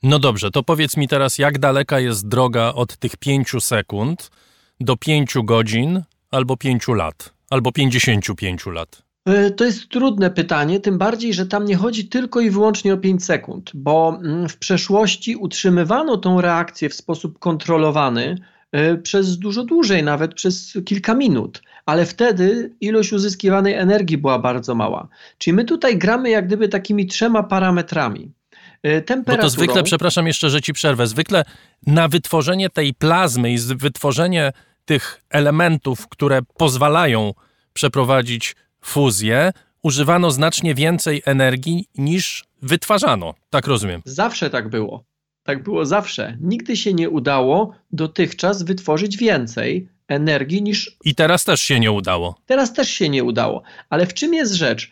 No 0.03 0.19
dobrze, 0.19 0.51
to 0.51 0.63
powiedz 0.63 0.97
mi 0.97 1.07
teraz, 1.07 1.37
jak 1.37 1.59
daleka 1.59 1.99
jest 1.99 2.27
droga 2.27 2.73
od 2.73 2.97
tych 2.97 3.17
5 3.17 3.51
sekund 3.59 4.31
do 4.79 4.97
5 4.97 5.33
godzin 5.43 6.03
albo 6.31 6.57
5 6.57 6.87
lat, 6.87 7.33
albo 7.49 7.71
55 7.71 8.65
lat? 8.65 9.07
E, 9.25 9.51
to 9.51 9.65
jest 9.65 9.89
trudne 9.89 10.31
pytanie, 10.31 10.79
tym 10.79 10.97
bardziej, 10.97 11.33
że 11.33 11.45
tam 11.45 11.65
nie 11.65 11.75
chodzi 11.75 12.07
tylko 12.07 12.39
i 12.41 12.49
wyłącznie 12.49 12.93
o 12.93 12.97
5 12.97 13.25
sekund, 13.25 13.71
bo 13.73 14.19
mm, 14.23 14.49
w 14.49 14.57
przeszłości 14.57 15.35
utrzymywano 15.35 16.17
tą 16.17 16.41
reakcję 16.41 16.89
w 16.89 16.93
sposób 16.93 17.39
kontrolowany 17.39 18.37
e, 18.71 18.97
przez 18.97 19.37
dużo 19.37 19.63
dłużej, 19.63 20.03
nawet 20.03 20.33
przez 20.33 20.77
kilka 20.85 21.13
minut, 21.13 21.61
ale 21.85 22.05
wtedy 22.05 22.75
ilość 22.81 23.13
uzyskiwanej 23.13 23.73
energii 23.73 24.17
była 24.17 24.39
bardzo 24.39 24.75
mała. 24.75 25.07
Czyli 25.37 25.55
my 25.55 25.65
tutaj 25.65 25.97
gramy 25.97 26.29
jak 26.29 26.47
gdyby 26.47 26.69
takimi 26.69 27.07
trzema 27.07 27.43
parametrami. 27.43 28.31
Bo 29.25 29.37
to 29.37 29.49
zwykle, 29.49 29.83
przepraszam 29.83 30.27
jeszcze, 30.27 30.49
że 30.49 30.61
ci 30.61 30.73
przerwę, 30.73 31.07
zwykle 31.07 31.43
na 31.87 32.07
wytworzenie 32.07 32.69
tej 32.69 32.93
plazmy 32.93 33.51
i 33.51 33.57
wytworzenie 33.59 34.51
tych 34.85 35.21
elementów, 35.29 36.07
które 36.07 36.41
pozwalają 36.57 37.33
przeprowadzić 37.73 38.55
fuzję, 38.81 39.51
używano 39.83 40.31
znacznie 40.31 40.75
więcej 40.75 41.21
energii 41.25 41.85
niż 41.97 42.45
wytwarzano. 42.61 43.33
Tak 43.49 43.67
rozumiem. 43.67 44.01
Zawsze 44.05 44.49
tak 44.49 44.69
było. 44.69 45.03
Tak 45.43 45.63
było 45.63 45.85
zawsze. 45.85 46.37
Nigdy 46.41 46.77
się 46.77 46.93
nie 46.93 47.09
udało 47.09 47.75
dotychczas 47.91 48.63
wytworzyć 48.63 49.17
więcej 49.17 49.89
energii 50.07 50.61
niż. 50.61 50.97
I 51.03 51.15
teraz 51.15 51.43
też 51.43 51.61
się 51.61 51.79
nie 51.79 51.91
udało. 51.91 52.35
Teraz 52.45 52.73
też 52.73 52.89
się 52.89 53.09
nie 53.09 53.23
udało. 53.23 53.63
Ale 53.89 54.05
w 54.05 54.13
czym 54.13 54.33
jest 54.33 54.53
rzecz? 54.53 54.91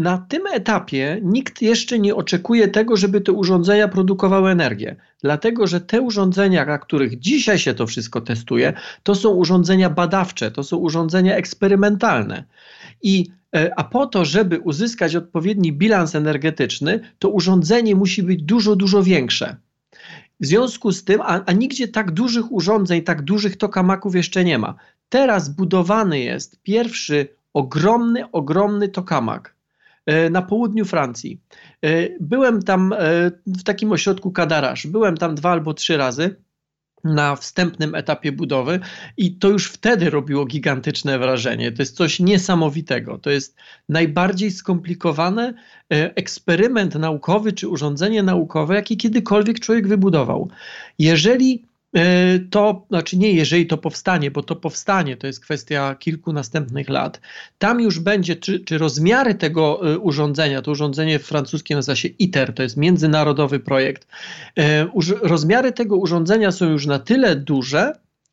Na 0.00 0.18
tym 0.18 0.46
etapie 0.46 1.20
nikt 1.22 1.62
jeszcze 1.62 1.98
nie 1.98 2.14
oczekuje 2.14 2.68
tego, 2.68 2.96
żeby 2.96 3.20
te 3.20 3.32
urządzenia 3.32 3.88
produkowały 3.88 4.50
energię, 4.50 4.96
dlatego 5.22 5.66
że 5.66 5.80
te 5.80 6.00
urządzenia, 6.00 6.66
na 6.66 6.78
których 6.78 7.18
dzisiaj 7.18 7.58
się 7.58 7.74
to 7.74 7.86
wszystko 7.86 8.20
testuje, 8.20 8.72
to 9.02 9.14
są 9.14 9.30
urządzenia 9.30 9.90
badawcze, 9.90 10.50
to 10.50 10.62
są 10.62 10.76
urządzenia 10.76 11.36
eksperymentalne. 11.36 12.44
I, 13.02 13.26
e, 13.56 13.72
a 13.76 13.84
po 13.84 14.06
to, 14.06 14.24
żeby 14.24 14.58
uzyskać 14.58 15.16
odpowiedni 15.16 15.72
bilans 15.72 16.14
energetyczny, 16.14 17.00
to 17.18 17.28
urządzenie 17.28 17.94
musi 17.96 18.22
być 18.22 18.42
dużo, 18.42 18.76
dużo 18.76 19.02
większe. 19.02 19.56
W 20.40 20.46
związku 20.46 20.92
z 20.92 21.04
tym, 21.04 21.20
a, 21.20 21.44
a 21.46 21.52
nigdzie 21.52 21.88
tak 21.88 22.10
dużych 22.10 22.52
urządzeń, 22.52 23.02
tak 23.02 23.22
dużych 23.22 23.56
tokamaków 23.56 24.14
jeszcze 24.14 24.44
nie 24.44 24.58
ma. 24.58 24.74
Teraz 25.08 25.48
budowany 25.48 26.20
jest 26.20 26.62
pierwszy 26.62 27.28
ogromny, 27.52 28.30
ogromny 28.30 28.88
tokamak 28.88 29.59
na 30.30 30.42
południu 30.42 30.84
Francji. 30.84 31.40
E, 31.82 32.08
byłem 32.20 32.62
tam 32.62 32.92
e, 32.92 32.96
w 33.46 33.62
takim 33.62 33.92
ośrodku 33.92 34.30
Kadarasz. 34.30 34.86
Byłem 34.86 35.16
tam 35.16 35.34
dwa 35.34 35.50
albo 35.50 35.74
trzy 35.74 35.96
razy 35.96 36.36
na 37.04 37.36
wstępnym 37.36 37.94
etapie 37.94 38.32
budowy 38.32 38.80
i 39.16 39.38
to 39.38 39.48
już 39.48 39.66
wtedy 39.66 40.10
robiło 40.10 40.46
gigantyczne 40.46 41.18
wrażenie. 41.18 41.72
To 41.72 41.82
jest 41.82 41.96
coś 41.96 42.20
niesamowitego. 42.20 43.18
To 43.18 43.30
jest 43.30 43.56
najbardziej 43.88 44.50
skomplikowany 44.50 45.54
eksperyment 45.88 46.94
naukowy 46.94 47.52
czy 47.52 47.68
urządzenie 47.68 48.22
naukowe, 48.22 48.74
jakie 48.74 48.96
kiedykolwiek 48.96 49.60
człowiek 49.60 49.88
wybudował. 49.88 50.50
Jeżeli 50.98 51.64
E, 51.64 51.69
to, 52.50 52.86
znaczy 52.88 53.18
nie 53.18 53.32
jeżeli 53.32 53.66
to 53.66 53.78
powstanie, 53.78 54.30
bo 54.30 54.42
to 54.42 54.56
powstanie, 54.56 55.16
to 55.16 55.26
jest 55.26 55.40
kwestia 55.40 55.94
kilku 55.94 56.32
następnych 56.32 56.88
lat. 56.88 57.20
Tam 57.58 57.80
już 57.80 57.98
będzie, 57.98 58.36
czy, 58.36 58.60
czy 58.60 58.78
rozmiary 58.78 59.34
tego 59.34 59.92
e, 59.92 59.98
urządzenia, 59.98 60.62
to 60.62 60.70
urządzenie 60.70 61.18
francuskie 61.18 61.74
nazywa 61.74 61.96
się 61.96 62.08
ITER, 62.08 62.54
to 62.54 62.62
jest 62.62 62.76
międzynarodowy 62.76 63.60
projekt. 63.60 64.06
E, 64.58 64.88
rozmiary 65.22 65.72
tego 65.72 65.96
urządzenia 65.96 66.52
są 66.52 66.70
już 66.70 66.86
na 66.86 66.98
tyle 66.98 67.36
duże, 67.36 67.92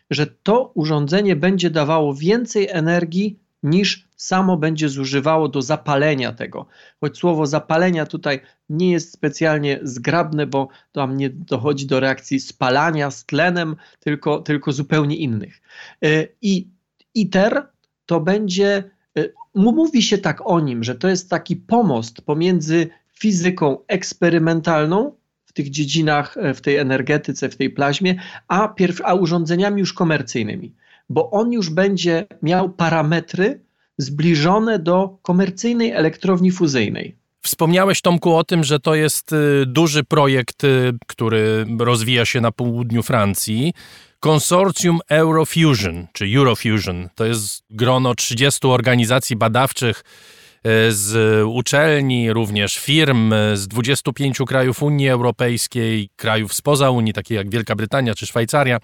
że 0.09 0.27
to 0.43 0.71
urządzenie 0.73 1.35
będzie 1.35 1.69
dawało 1.69 2.15
więcej 2.15 2.67
energii 2.69 3.39
niż 3.63 4.06
samo 4.17 4.57
będzie 4.57 4.89
zużywało 4.89 5.47
do 5.47 5.61
zapalenia 5.61 6.31
tego. 6.33 6.65
Choć 6.99 7.17
słowo 7.17 7.45
zapalenia 7.45 8.05
tutaj 8.05 8.39
nie 8.69 8.91
jest 8.91 9.13
specjalnie 9.13 9.79
zgrabne, 9.83 10.47
bo 10.47 10.67
tam 10.91 11.17
nie 11.17 11.29
dochodzi 11.29 11.85
do 11.85 11.99
reakcji 11.99 12.39
spalania 12.39 13.11
z 13.11 13.25
tlenem, 13.25 13.75
tylko, 13.99 14.39
tylko 14.39 14.71
zupełnie 14.71 15.15
innych. 15.15 15.61
E, 16.03 16.27
I 16.41 16.67
ITER 17.13 17.67
to 18.05 18.19
będzie, 18.19 18.83
e, 19.17 19.29
mówi 19.55 20.01
się 20.01 20.17
tak 20.17 20.41
o 20.49 20.59
nim, 20.59 20.83
że 20.83 20.95
to 20.95 21.07
jest 21.07 21.29
taki 21.29 21.55
pomost 21.55 22.21
pomiędzy 22.21 22.89
fizyką 23.13 23.77
eksperymentalną 23.87 25.15
w 25.45 25.53
tych 25.53 25.69
dziedzinach, 25.69 26.37
e, 26.37 26.53
w 26.53 26.61
tej 26.61 26.77
energetyce, 26.77 27.49
w 27.49 27.57
tej 27.57 27.69
plaźmie, 27.69 28.15
a, 28.47 28.67
pierw, 28.67 29.01
a 29.03 29.13
urządzeniami 29.13 29.79
już 29.79 29.93
komercyjnymi 29.93 30.75
bo 31.09 31.31
on 31.31 31.51
już 31.51 31.69
będzie 31.69 32.27
miał 32.41 32.69
parametry 32.69 33.66
zbliżone 33.97 34.79
do 34.79 35.17
komercyjnej 35.21 35.91
elektrowni 35.91 36.51
fuzyjnej. 36.51 37.15
Wspomniałeś, 37.41 38.01
Tomku, 38.01 38.35
o 38.35 38.43
tym, 38.43 38.63
że 38.63 38.79
to 38.79 38.95
jest 38.95 39.33
y, 39.33 39.65
duży 39.65 40.03
projekt, 40.03 40.63
y, 40.63 40.93
który 41.07 41.65
rozwija 41.79 42.25
się 42.25 42.41
na 42.41 42.51
południu 42.51 43.03
Francji. 43.03 43.73
Konsorcjum 44.19 44.99
Eurofusion, 45.09 46.07
czy 46.13 46.25
Eurofusion, 46.35 47.09
to 47.15 47.25
jest 47.25 47.63
grono 47.69 48.15
30 48.15 48.67
organizacji 48.67 49.35
badawczych 49.35 49.99
y, 49.99 50.91
z 50.91 51.43
uczelni, 51.47 52.33
również 52.33 52.77
firm 52.77 53.33
z 53.53 53.67
25 53.67 54.37
krajów 54.47 54.83
Unii 54.83 55.09
Europejskiej, 55.09 56.09
krajów 56.15 56.53
spoza 56.53 56.89
Unii, 56.89 57.13
takich 57.13 57.37
jak 57.37 57.49
Wielka 57.49 57.75
Brytania 57.75 58.15
czy 58.15 58.25
Szwajcaria 58.25 58.79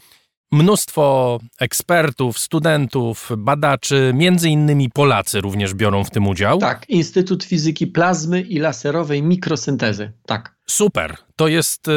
mnóstwo 0.53 1.39
ekspertów, 1.59 2.39
studentów, 2.39 3.31
badaczy, 3.37 4.11
między 4.15 4.49
innymi 4.49 4.89
Polacy 4.89 5.41
również 5.41 5.73
biorą 5.73 6.03
w 6.03 6.09
tym 6.09 6.27
udział. 6.27 6.57
Tak, 6.57 6.89
Instytut 6.89 7.43
Fizyki 7.43 7.87
Plazmy 7.87 8.41
i 8.41 8.59
Laserowej 8.59 9.23
Mikrosyntezy, 9.23 10.11
tak. 10.25 10.55
Super, 10.65 11.15
to 11.35 11.47
jest 11.47 11.87
y, 11.87 11.91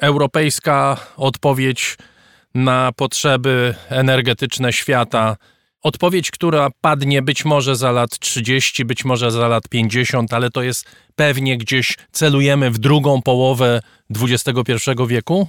europejska 0.00 0.96
odpowiedź 1.16 1.96
na 2.54 2.92
potrzeby 2.96 3.74
energetyczne 3.88 4.72
świata. 4.72 5.36
Odpowiedź, 5.82 6.30
która 6.30 6.68
padnie 6.80 7.22
być 7.22 7.44
może 7.44 7.76
za 7.76 7.92
lat 7.92 8.18
30, 8.18 8.84
być 8.84 9.04
może 9.04 9.30
za 9.30 9.48
lat 9.48 9.68
50, 9.68 10.32
ale 10.32 10.50
to 10.50 10.62
jest 10.62 10.86
pewnie 11.16 11.58
gdzieś 11.58 11.96
celujemy 12.12 12.70
w 12.70 12.78
drugą 12.78 13.22
połowę 13.22 13.80
XXI 14.20 14.90
wieku? 15.08 15.48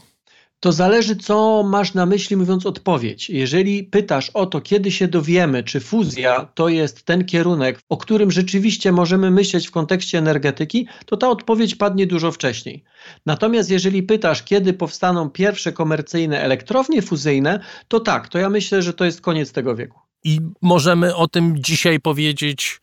To 0.59 0.71
zależy, 0.71 1.15
co 1.15 1.63
masz 1.63 1.93
na 1.93 2.05
myśli, 2.05 2.37
mówiąc 2.37 2.65
odpowiedź. 2.65 3.29
Jeżeli 3.29 3.83
pytasz 3.83 4.29
o 4.29 4.45
to, 4.45 4.61
kiedy 4.61 4.91
się 4.91 5.07
dowiemy, 5.07 5.63
czy 5.63 5.79
fuzja 5.79 6.47
to 6.53 6.69
jest 6.69 7.03
ten 7.03 7.25
kierunek, 7.25 7.79
o 7.89 7.97
którym 7.97 8.31
rzeczywiście 8.31 8.91
możemy 8.91 9.31
myśleć 9.31 9.67
w 9.67 9.71
kontekście 9.71 10.17
energetyki, 10.17 10.87
to 11.05 11.17
ta 11.17 11.29
odpowiedź 11.29 11.75
padnie 11.75 12.07
dużo 12.07 12.31
wcześniej. 12.31 12.83
Natomiast 13.25 13.71
jeżeli 13.71 14.03
pytasz, 14.03 14.43
kiedy 14.43 14.73
powstaną 14.73 15.29
pierwsze 15.29 15.71
komercyjne 15.73 16.41
elektrownie 16.41 17.01
fuzyjne, 17.01 17.59
to 17.87 17.99
tak, 17.99 18.27
to 18.27 18.37
ja 18.37 18.49
myślę, 18.49 18.81
że 18.81 18.93
to 18.93 19.05
jest 19.05 19.21
koniec 19.21 19.51
tego 19.51 19.75
wieku. 19.75 19.99
I 20.23 20.39
możemy 20.61 21.15
o 21.15 21.27
tym 21.27 21.55
dzisiaj 21.63 21.99
powiedzieć 21.99 22.81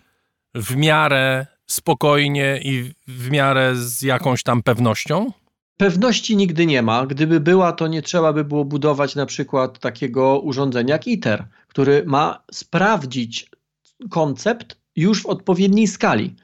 w 0.55 0.77
miarę 0.77 1.47
spokojnie 1.67 2.61
i 2.65 2.93
w 3.09 3.31
miarę 3.31 3.77
z 3.77 4.03
jakąś 4.03 4.43
tam 4.43 4.63
pewnością? 4.63 5.33
Pewności 5.77 6.37
nigdy 6.37 6.67
nie 6.67 6.83
ma. 6.83 7.07
Gdyby 7.07 7.41
była, 7.41 7.73
to 7.73 7.87
nie 7.87 8.03
trzeba 8.03 8.33
by 8.33 8.45
było 8.45 8.65
budować 8.65 9.15
na 9.15 9.27
przykład 9.27 9.79
takiego 9.79 10.41
urządzenia 10.41 10.95
jak 10.95 11.07
ITER, 11.07 11.49
który 11.69 12.05
ma 12.07 12.45
sprawdzić 12.53 13.51
koncept 14.11 14.77
już 14.97 15.23
w 15.23 15.27
odpowiedniej 15.27 15.87
skali. 15.87 16.37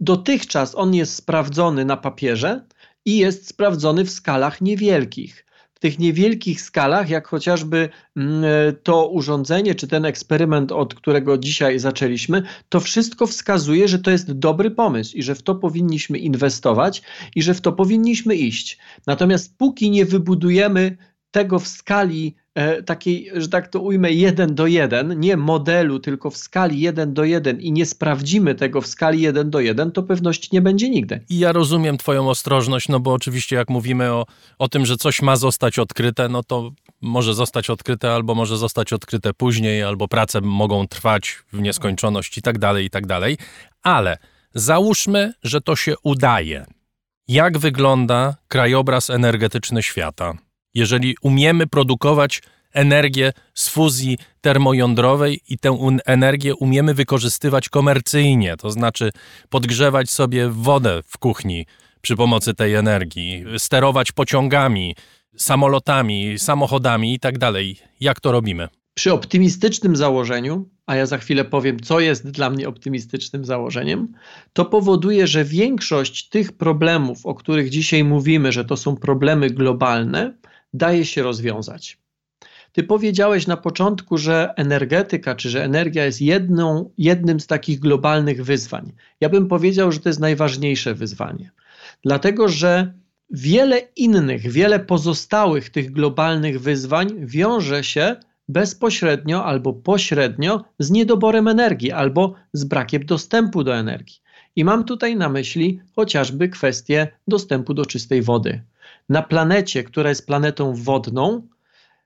dotychczas 0.00 0.74
on 0.74 0.94
jest 0.94 1.14
sprawdzony 1.14 1.84
na 1.84 1.96
papierze 1.96 2.66
i 3.04 3.18
jest 3.18 3.48
sprawdzony 3.48 4.04
w 4.04 4.10
skalach 4.10 4.60
niewielkich 4.60 5.45
w 5.76 5.80
tych 5.80 5.98
niewielkich 5.98 6.60
skalach, 6.60 7.08
jak 7.08 7.28
chociażby 7.28 7.88
mm, 8.16 8.44
to 8.82 9.08
urządzenie, 9.08 9.74
czy 9.74 9.88
ten 9.88 10.04
eksperyment, 10.04 10.72
od 10.72 10.94
którego 10.94 11.38
dzisiaj 11.38 11.78
zaczęliśmy, 11.78 12.42
to 12.68 12.80
wszystko 12.80 13.26
wskazuje, 13.26 13.88
że 13.88 13.98
to 13.98 14.10
jest 14.10 14.32
dobry 14.32 14.70
pomysł 14.70 15.16
i 15.16 15.22
że 15.22 15.34
w 15.34 15.42
to 15.42 15.54
powinniśmy 15.54 16.18
inwestować 16.18 17.02
i 17.34 17.42
że 17.42 17.54
w 17.54 17.60
to 17.60 17.72
powinniśmy 17.72 18.36
iść. 18.36 18.78
Natomiast 19.06 19.58
póki 19.58 19.90
nie 19.90 20.04
wybudujemy 20.04 20.96
tego 21.30 21.58
w 21.58 21.68
skali 21.68 22.34
takiej, 22.86 23.30
że 23.34 23.48
tak 23.48 23.68
to 23.68 23.80
ujmę, 23.80 24.12
jeden 24.12 24.54
do 24.54 24.66
jeden, 24.66 25.20
nie 25.20 25.36
modelu, 25.36 26.00
tylko 26.00 26.30
w 26.30 26.36
skali 26.36 26.80
jeden 26.80 27.14
do 27.14 27.24
jeden 27.24 27.60
i 27.60 27.72
nie 27.72 27.86
sprawdzimy 27.86 28.54
tego 28.54 28.80
w 28.80 28.86
skali 28.86 29.20
jeden 29.20 29.50
do 29.50 29.60
jeden, 29.60 29.92
to 29.92 30.02
pewności 30.02 30.48
nie 30.52 30.62
będzie 30.62 30.90
nigdy. 30.90 31.20
I 31.28 31.38
ja 31.38 31.52
rozumiem 31.52 31.98
Twoją 31.98 32.28
ostrożność, 32.28 32.88
no 32.88 33.00
bo 33.00 33.12
oczywiście 33.12 33.56
jak 33.56 33.70
mówimy 33.70 34.12
o, 34.12 34.26
o 34.58 34.68
tym, 34.68 34.86
że 34.86 34.96
coś 34.96 35.22
ma 35.22 35.36
zostać 35.36 35.78
odkryte, 35.78 36.28
no 36.28 36.42
to 36.42 36.70
może 37.00 37.34
zostać 37.34 37.70
odkryte 37.70 38.12
albo 38.12 38.34
może 38.34 38.56
zostać 38.56 38.92
odkryte 38.92 39.34
później, 39.34 39.82
albo 39.82 40.08
prace 40.08 40.40
mogą 40.40 40.88
trwać 40.88 41.38
w 41.52 41.60
nieskończoność 41.60 42.38
i 42.38 42.42
tak 42.42 42.58
dalej, 42.58 42.84
i 42.84 42.90
tak 42.90 43.06
dalej. 43.06 43.38
Ale 43.82 44.18
załóżmy, 44.54 45.32
że 45.42 45.60
to 45.60 45.76
się 45.76 45.94
udaje. 46.02 46.66
Jak 47.28 47.58
wygląda 47.58 48.34
krajobraz 48.48 49.10
energetyczny 49.10 49.82
świata? 49.82 50.45
Jeżeli 50.76 51.14
umiemy 51.22 51.66
produkować 51.66 52.42
energię 52.72 53.32
z 53.54 53.68
fuzji 53.68 54.18
termojądrowej 54.40 55.40
i 55.48 55.58
tę 55.58 55.78
energię 56.06 56.54
umiemy 56.54 56.94
wykorzystywać 56.94 57.68
komercyjnie, 57.68 58.56
to 58.56 58.70
znaczy 58.70 59.10
podgrzewać 59.48 60.10
sobie 60.10 60.48
wodę 60.48 61.00
w 61.06 61.18
kuchni 61.18 61.66
przy 62.00 62.16
pomocy 62.16 62.54
tej 62.54 62.74
energii, 62.74 63.44
sterować 63.58 64.12
pociągami, 64.12 64.96
samolotami, 65.36 66.38
samochodami 66.38 67.14
i 67.14 67.18
tak 67.18 67.38
dalej. 67.38 67.76
Jak 68.00 68.20
to 68.20 68.32
robimy? 68.32 68.68
Przy 68.94 69.12
optymistycznym 69.12 69.96
założeniu, 69.96 70.68
a 70.86 70.96
ja 70.96 71.06
za 71.06 71.18
chwilę 71.18 71.44
powiem, 71.44 71.80
co 71.80 72.00
jest 72.00 72.30
dla 72.30 72.50
mnie 72.50 72.68
optymistycznym 72.68 73.44
założeniem, 73.44 74.12
to 74.52 74.64
powoduje, 74.64 75.26
że 75.26 75.44
większość 75.44 76.28
tych 76.28 76.52
problemów, 76.52 77.26
o 77.26 77.34
których 77.34 77.70
dzisiaj 77.70 78.04
mówimy, 78.04 78.52
że 78.52 78.64
to 78.64 78.76
są 78.76 78.96
problemy 78.96 79.50
globalne, 79.50 80.32
daje 80.76 81.04
się 81.04 81.22
rozwiązać. 81.22 81.98
Ty 82.72 82.82
powiedziałeś 82.82 83.46
na 83.46 83.56
początku, 83.56 84.18
że 84.18 84.54
energetyka 84.56 85.34
czy 85.34 85.50
że 85.50 85.64
energia 85.64 86.04
jest 86.04 86.22
jedną, 86.22 86.90
jednym 86.98 87.40
z 87.40 87.46
takich 87.46 87.80
globalnych 87.80 88.44
wyzwań. 88.44 88.92
Ja 89.20 89.28
bym 89.28 89.48
powiedział, 89.48 89.92
że 89.92 90.00
to 90.00 90.08
jest 90.08 90.20
najważniejsze 90.20 90.94
wyzwanie, 90.94 91.50
dlatego 92.02 92.48
że 92.48 92.92
wiele 93.30 93.80
innych, 93.96 94.50
wiele 94.50 94.80
pozostałych 94.80 95.70
tych 95.70 95.92
globalnych 95.92 96.60
wyzwań 96.60 97.26
wiąże 97.26 97.84
się 97.84 98.16
bezpośrednio 98.48 99.44
albo 99.44 99.72
pośrednio 99.72 100.64
z 100.78 100.90
niedoborem 100.90 101.48
energii 101.48 101.92
albo 101.92 102.34
z 102.52 102.64
brakiem 102.64 103.06
dostępu 103.06 103.64
do 103.64 103.76
energii. 103.76 104.16
I 104.56 104.64
mam 104.64 104.84
tutaj 104.84 105.16
na 105.16 105.28
myśli 105.28 105.80
chociażby 105.94 106.48
kwestię 106.48 107.08
dostępu 107.28 107.74
do 107.74 107.86
czystej 107.86 108.22
wody 108.22 108.62
na 109.08 109.22
planecie, 109.22 109.84
która 109.84 110.08
jest 110.08 110.26
planetą 110.26 110.74
wodną, 110.74 111.48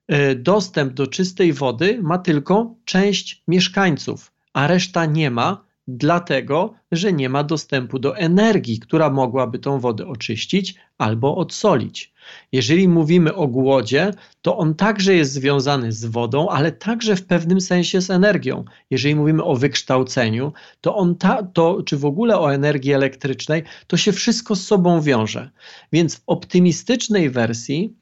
e, 0.08 0.34
dostęp 0.34 0.92
do 0.92 1.06
czystej 1.06 1.52
wody 1.52 1.98
ma 2.02 2.18
tylko 2.18 2.74
część 2.84 3.42
mieszkańców, 3.48 4.32
a 4.52 4.66
reszta 4.66 5.06
nie 5.06 5.30
ma, 5.30 5.64
dlatego 5.88 6.74
że 6.92 7.12
nie 7.12 7.28
ma 7.28 7.44
dostępu 7.44 7.98
do 7.98 8.16
energii, 8.16 8.78
która 8.78 9.10
mogłaby 9.10 9.58
tą 9.58 9.80
wodę 9.80 10.06
oczyścić 10.06 10.74
albo 10.98 11.36
odsolić. 11.36 12.12
Jeżeli 12.52 12.88
mówimy 12.88 13.34
o 13.34 13.46
głodzie, 13.46 14.10
to 14.42 14.56
on 14.56 14.74
także 14.74 15.14
jest 15.14 15.32
związany 15.32 15.92
z 15.92 16.04
wodą, 16.04 16.48
ale 16.48 16.72
także 16.72 17.16
w 17.16 17.26
pewnym 17.26 17.60
sensie 17.60 18.00
z 18.00 18.10
energią. 18.10 18.64
Jeżeli 18.90 19.14
mówimy 19.14 19.44
o 19.44 19.56
wykształceniu, 19.56 20.52
to 20.80 20.96
on 20.96 21.16
ta, 21.16 21.42
to, 21.42 21.82
czy 21.82 21.96
w 21.96 22.04
ogóle 22.04 22.38
o 22.38 22.54
energii 22.54 22.92
elektrycznej, 22.92 23.62
to 23.86 23.96
się 23.96 24.12
wszystko 24.12 24.56
z 24.56 24.66
sobą 24.66 25.00
wiąże. 25.00 25.50
Więc 25.92 26.16
w 26.16 26.22
optymistycznej 26.26 27.30
wersji 27.30 27.94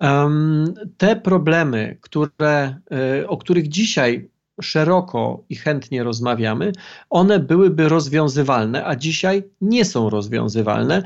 um, 0.00 0.74
te 0.96 1.16
problemy, 1.16 1.98
które, 2.00 2.80
y, 3.20 3.28
o 3.28 3.36
których 3.36 3.68
dzisiaj 3.68 4.28
szeroko 4.62 5.44
i 5.48 5.56
chętnie 5.56 6.02
rozmawiamy, 6.02 6.72
one 7.10 7.38
byłyby 7.38 7.88
rozwiązywalne, 7.88 8.86
a 8.86 8.96
dzisiaj 8.96 9.42
nie 9.60 9.84
są 9.84 10.10
rozwiązywalne. 10.10 11.02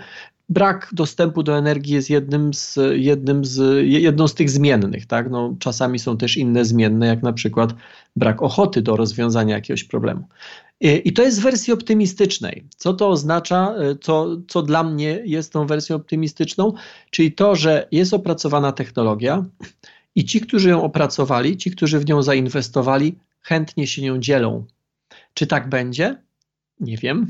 Brak 0.49 0.91
dostępu 0.93 1.43
do 1.43 1.59
energii 1.59 1.95
jest 1.95 2.11
jednym 2.11 2.55
z, 2.55 2.79
jednym 2.93 3.45
z, 3.45 3.87
jedną 3.87 4.29
z 4.29 4.35
tych 4.35 4.51
zmiennych. 4.51 5.07
Tak? 5.07 5.31
No, 5.31 5.55
czasami 5.59 5.99
są 5.99 6.17
też 6.17 6.37
inne 6.37 6.65
zmienne, 6.65 7.07
jak 7.07 7.23
na 7.23 7.33
przykład 7.33 7.75
brak 8.17 8.43
ochoty 8.43 8.83
do 8.83 8.97
rozwiązania 8.97 9.55
jakiegoś 9.55 9.85
problemu. 9.85 10.29
I 10.81 11.13
to 11.13 11.23
jest 11.23 11.41
w 11.41 11.43
wersji 11.43 11.73
optymistycznej. 11.73 12.65
Co 12.77 12.95
to 12.95 13.09
oznacza, 13.09 13.75
co, 14.01 14.37
co 14.49 14.63
dla 14.63 14.83
mnie 14.83 15.23
jest 15.25 15.53
tą 15.53 15.67
wersją 15.67 15.97
optymistyczną? 15.97 16.73
Czyli 17.11 17.33
to, 17.33 17.57
że 17.57 17.89
jest 17.93 18.15
opracowana 18.15 18.73
technologia 18.73 19.45
i 20.15 20.25
ci, 20.25 20.41
którzy 20.41 20.69
ją 20.69 20.83
opracowali, 20.83 21.57
ci, 21.57 21.71
którzy 21.71 21.99
w 21.99 22.07
nią 22.07 22.23
zainwestowali, 22.23 23.15
chętnie 23.43 23.87
się 23.87 24.03
nią 24.03 24.19
dzielą. 24.19 24.67
Czy 25.35 25.47
tak 25.47 25.69
będzie? 25.69 26.23
Nie 26.81 26.97
wiem. 26.97 27.27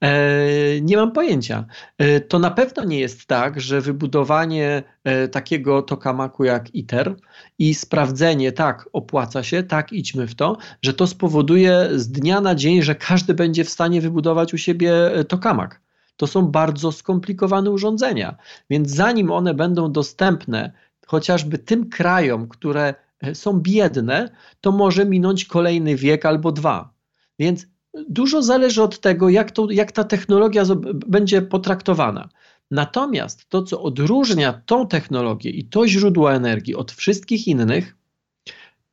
E, 0.00 0.80
nie 0.80 0.96
mam 0.96 1.12
pojęcia. 1.12 1.66
E, 1.98 2.20
to 2.20 2.38
na 2.38 2.50
pewno 2.50 2.84
nie 2.84 3.00
jest 3.00 3.26
tak, 3.26 3.60
że 3.60 3.80
wybudowanie 3.80 4.82
e, 5.04 5.28
takiego 5.28 5.82
tokamaku 5.82 6.44
jak 6.44 6.74
ITER 6.74 7.16
i 7.58 7.74
sprawdzenie, 7.74 8.52
tak, 8.52 8.88
opłaca 8.92 9.42
się, 9.42 9.62
tak, 9.62 9.92
idźmy 9.92 10.26
w 10.26 10.34
to, 10.34 10.56
że 10.82 10.94
to 10.94 11.06
spowoduje 11.06 11.88
z 11.94 12.08
dnia 12.08 12.40
na 12.40 12.54
dzień, 12.54 12.82
że 12.82 12.94
każdy 12.94 13.34
będzie 13.34 13.64
w 13.64 13.70
stanie 13.70 14.00
wybudować 14.00 14.54
u 14.54 14.58
siebie 14.58 14.92
tokamak. 15.28 15.80
To 16.16 16.26
są 16.26 16.46
bardzo 16.46 16.92
skomplikowane 16.92 17.70
urządzenia, 17.70 18.36
więc 18.70 18.90
zanim 18.90 19.30
one 19.30 19.54
będą 19.54 19.92
dostępne 19.92 20.72
chociażby 21.06 21.58
tym 21.58 21.90
krajom, 21.90 22.48
które 22.48 22.94
są 23.34 23.60
biedne, 23.60 24.30
to 24.60 24.72
może 24.72 25.04
minąć 25.04 25.44
kolejny 25.44 25.96
wiek 25.96 26.26
albo 26.26 26.52
dwa. 26.52 26.92
Więc 27.38 27.66
dużo 28.08 28.42
zależy 28.42 28.82
od 28.82 29.00
tego, 29.00 29.28
jak, 29.28 29.50
to, 29.50 29.70
jak 29.70 29.92
ta 29.92 30.04
technologia 30.04 30.64
będzie 31.06 31.42
potraktowana. 31.42 32.28
Natomiast 32.70 33.48
to, 33.48 33.62
co 33.62 33.82
odróżnia 33.82 34.62
tą 34.66 34.88
technologię 34.88 35.50
i 35.50 35.64
to 35.64 35.88
źródło 35.88 36.32
energii 36.32 36.74
od 36.74 36.92
wszystkich 36.92 37.48
innych, 37.48 37.96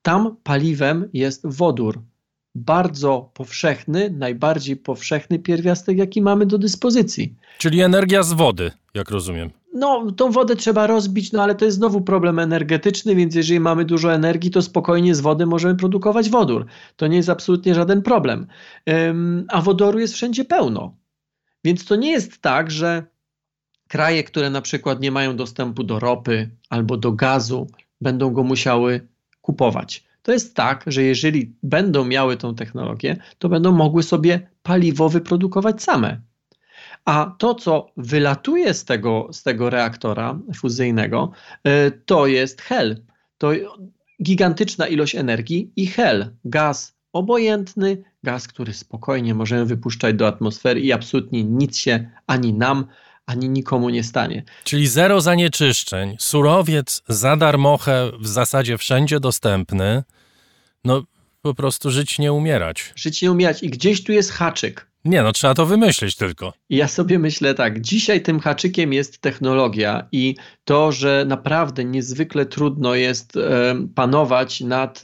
tam 0.01 0.37
paliwem 0.43 1.09
jest 1.13 1.47
wodór. 1.47 2.01
Bardzo 2.55 3.31
powszechny, 3.33 4.09
najbardziej 4.09 4.75
powszechny 4.75 5.39
pierwiastek, 5.39 5.97
jaki 5.97 6.21
mamy 6.21 6.45
do 6.45 6.57
dyspozycji. 6.57 7.35
Czyli 7.57 7.81
energia 7.81 8.23
z 8.23 8.33
wody, 8.33 8.71
jak 8.93 9.09
rozumiem 9.09 9.49
no, 9.77 10.11
tą 10.11 10.31
wodę 10.31 10.55
trzeba 10.55 10.87
rozbić, 10.87 11.31
no 11.31 11.43
ale 11.43 11.55
to 11.55 11.65
jest 11.65 11.77
znowu 11.77 12.01
problem 12.01 12.39
energetyczny, 12.39 13.15
więc 13.15 13.35
jeżeli 13.35 13.59
mamy 13.59 13.85
dużo 13.85 14.13
energii, 14.13 14.51
to 14.51 14.61
spokojnie 14.61 15.15
z 15.15 15.19
wody 15.19 15.45
możemy 15.45 15.75
produkować 15.75 16.29
wodór. 16.29 16.65
To 16.95 17.07
nie 17.07 17.17
jest 17.17 17.29
absolutnie 17.29 17.75
żaden 17.75 18.01
problem. 18.01 18.47
a 19.49 19.61
wodoru 19.61 19.99
jest 19.99 20.13
wszędzie 20.13 20.45
pełno. 20.45 20.97
Więc 21.63 21.85
to 21.85 21.95
nie 21.95 22.11
jest 22.11 22.41
tak, 22.41 22.71
że 22.71 23.03
kraje, 23.87 24.23
które 24.23 24.49
na 24.49 24.61
przykład 24.61 25.01
nie 25.01 25.11
mają 25.11 25.35
dostępu 25.35 25.83
do 25.83 25.99
ropy 25.99 26.49
albo 26.69 26.97
do 26.97 27.11
gazu, 27.11 27.67
będą 28.01 28.29
go 28.33 28.43
musiały 28.43 29.07
kupować. 29.41 30.07
To 30.21 30.31
jest 30.31 30.55
tak, 30.55 30.83
że 30.87 31.03
jeżeli 31.03 31.55
będą 31.63 32.05
miały 32.05 32.37
tą 32.37 32.55
technologię, 32.55 33.17
to 33.37 33.49
będą 33.49 33.71
mogły 33.71 34.03
sobie 34.03 34.49
paliwo 34.63 35.09
wyprodukować 35.09 35.83
same. 35.83 36.21
A 37.07 37.35
to, 37.37 37.55
co 37.55 37.91
wylatuje 37.97 38.73
z 38.73 38.85
tego, 38.85 39.29
z 39.31 39.43
tego 39.43 39.69
reaktora 39.69 40.39
fuzyjnego, 40.55 41.31
e, 41.63 41.91
to 41.91 42.27
jest 42.27 42.61
hel. 42.61 43.01
To 43.37 43.51
gigantyczna 44.23 44.87
ilość 44.87 45.15
energii 45.15 45.71
i 45.75 45.87
hel, 45.87 46.35
gaz 46.45 46.97
obojętny, 47.13 48.03
gaz, 48.23 48.47
który 48.47 48.73
spokojnie 48.73 49.33
możemy 49.33 49.65
wypuszczać 49.65 50.15
do 50.15 50.27
atmosfery 50.27 50.79
i 50.79 50.91
absolutnie 50.91 51.43
nic 51.43 51.77
się 51.77 52.09
ani 52.27 52.53
nam, 52.53 52.85
ani 53.25 53.49
nikomu 53.49 53.89
nie 53.89 54.03
stanie. 54.03 54.43
Czyli 54.63 54.87
zero 54.87 55.21
zanieczyszczeń, 55.21 56.15
surowiec 56.19 57.03
za 57.07 57.35
darmochę, 57.35 58.11
w 58.19 58.27
zasadzie 58.27 58.77
wszędzie 58.77 59.19
dostępny. 59.19 60.03
No 60.83 61.03
po 61.41 61.53
prostu 61.53 61.91
żyć 61.91 62.19
nie 62.19 62.33
umierać. 62.33 62.93
Żyć 62.95 63.21
nie 63.21 63.31
umierać 63.31 63.63
i 63.63 63.69
gdzieś 63.69 64.03
tu 64.03 64.11
jest 64.11 64.31
haczyk. 64.31 64.86
Nie, 65.07 65.23
no 65.23 65.31
trzeba 65.31 65.53
to 65.53 65.65
wymyślić 65.65 66.15
tylko. 66.15 66.53
Ja 66.69 66.87
sobie 66.87 67.19
myślę 67.19 67.53
tak, 67.53 67.81
dzisiaj 67.81 68.21
tym 68.21 68.39
haczykiem 68.39 68.93
jest 68.93 69.19
technologia 69.19 70.07
i 70.11 70.35
to, 70.65 70.91
że 70.91 71.25
naprawdę 71.27 71.85
niezwykle 71.85 72.45
trudno 72.45 72.95
jest 72.95 73.37
e, 73.37 73.75
panować 73.95 74.61
nad 74.61 75.01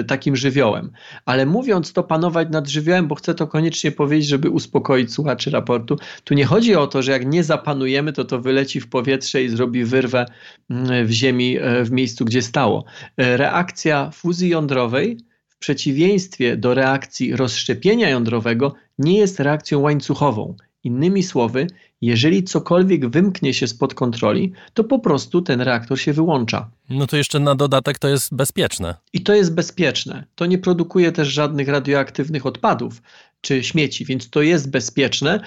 e, 0.00 0.04
takim 0.04 0.36
żywiołem. 0.36 0.90
Ale 1.24 1.46
mówiąc 1.46 1.92
to 1.92 2.02
panować 2.02 2.48
nad 2.50 2.68
żywiołem, 2.68 3.08
bo 3.08 3.14
chcę 3.14 3.34
to 3.34 3.46
koniecznie 3.46 3.92
powiedzieć, 3.92 4.28
żeby 4.28 4.50
uspokoić 4.50 5.12
słuchaczy 5.12 5.50
raportu, 5.50 5.96
tu 6.24 6.34
nie 6.34 6.44
chodzi 6.44 6.76
o 6.76 6.86
to, 6.86 7.02
że 7.02 7.12
jak 7.12 7.26
nie 7.26 7.44
zapanujemy, 7.44 8.12
to 8.12 8.24
to 8.24 8.40
wyleci 8.40 8.80
w 8.80 8.88
powietrze 8.88 9.42
i 9.42 9.48
zrobi 9.48 9.84
wyrwę 9.84 10.26
mm, 10.70 11.06
w 11.06 11.10
ziemi 11.10 11.58
e, 11.58 11.84
w 11.84 11.90
miejscu, 11.90 12.24
gdzie 12.24 12.42
stało. 12.42 12.84
Reakcja 13.16 14.10
fuzji 14.10 14.48
jądrowej 14.48 15.18
w 15.48 15.56
przeciwieństwie 15.58 16.56
do 16.56 16.74
reakcji 16.74 17.36
rozszczepienia 17.36 18.08
jądrowego 18.08 18.74
nie 19.02 19.18
jest 19.18 19.40
reakcją 19.40 19.80
łańcuchową. 19.80 20.56
Innymi 20.84 21.22
słowy, 21.22 21.66
jeżeli 22.00 22.44
cokolwiek 22.44 23.08
wymknie 23.08 23.54
się 23.54 23.66
spod 23.66 23.94
kontroli, 23.94 24.52
to 24.74 24.84
po 24.84 24.98
prostu 24.98 25.42
ten 25.42 25.60
reaktor 25.60 26.00
się 26.00 26.12
wyłącza. 26.12 26.70
No 26.90 27.06
to 27.06 27.16
jeszcze 27.16 27.40
na 27.40 27.54
dodatek 27.54 27.98
to 27.98 28.08
jest 28.08 28.34
bezpieczne. 28.34 28.94
I 29.12 29.20
to 29.20 29.34
jest 29.34 29.54
bezpieczne. 29.54 30.24
To 30.34 30.46
nie 30.46 30.58
produkuje 30.58 31.12
też 31.12 31.28
żadnych 31.28 31.68
radioaktywnych 31.68 32.46
odpadów 32.46 33.02
czy 33.40 33.64
śmieci, 33.64 34.04
więc 34.04 34.30
to 34.30 34.42
jest 34.42 34.70
bezpieczne. 34.70 35.40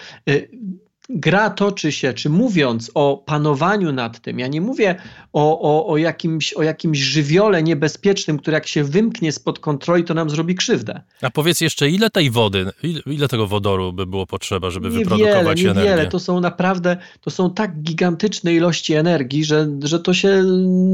Gra 1.10 1.50
toczy 1.50 1.92
się, 1.92 2.14
czy 2.14 2.30
mówiąc 2.30 2.92
o 2.94 3.24
panowaniu 3.26 3.92
nad 3.92 4.20
tym, 4.20 4.40
ja 4.40 4.48
nie 4.48 4.62
mówię 4.62 4.96
o, 5.34 5.62
o, 5.62 5.88
o, 5.88 5.98
jakimś, 5.98 6.54
o 6.54 6.64
jakimś 6.64 6.98
żywiole 6.98 7.64
niebezpiecznym, 7.64 8.38
który 8.38 8.56
jak 8.56 8.68
się 8.68 8.84
wymknie 8.84 9.32
spod 9.32 9.60
kontroli, 9.60 10.04
to 10.04 10.14
nam 10.14 10.30
zrobi 10.30 10.56
krzywdę. 10.56 11.02
A 11.22 11.30
powiedz 11.30 11.62
jeszcze, 11.62 11.90
ile 11.90 12.10
tej 12.10 12.32
wody, 12.32 12.72
ile, 12.84 13.02
ile 13.06 13.28
tego 13.28 13.48
wodoru 13.48 13.94
by 13.94 14.06
było 14.06 14.28
potrzeba, 14.28 14.70
żeby 14.70 14.90
niewiele, 14.90 15.04
wyprodukować 15.04 15.58
niewiele. 15.58 15.72
energię? 15.72 15.92
Niewiele, 15.92 16.10
to 16.10 16.20
są 16.20 16.40
naprawdę, 16.40 16.98
to 17.22 17.32
są 17.32 17.54
tak 17.54 17.82
gigantyczne 17.82 18.54
ilości 18.54 18.94
energii, 18.94 19.46
że, 19.46 19.68
że 19.84 20.00
to 20.00 20.14
się, 20.14 20.44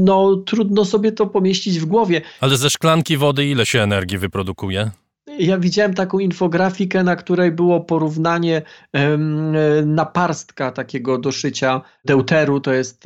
no 0.04 0.36
trudno 0.36 0.84
sobie 0.84 1.12
to 1.12 1.26
pomieścić 1.26 1.78
w 1.78 1.84
głowie. 1.84 2.22
Ale 2.40 2.56
ze 2.56 2.70
szklanki 2.70 3.16
wody 3.16 3.46
ile 3.46 3.66
się 3.66 3.82
energii 3.82 4.18
wyprodukuje? 4.18 4.90
Ja 5.38 5.58
widziałem 5.58 5.94
taką 5.94 6.18
infografikę, 6.18 7.04
na 7.04 7.16
której 7.16 7.52
było 7.52 7.80
porównanie 7.80 8.62
naparstka 9.86 10.72
takiego 10.72 11.18
do 11.18 11.32
szycia 11.32 11.80
deuteru, 12.04 12.60
to 12.60 12.72
jest 12.72 13.04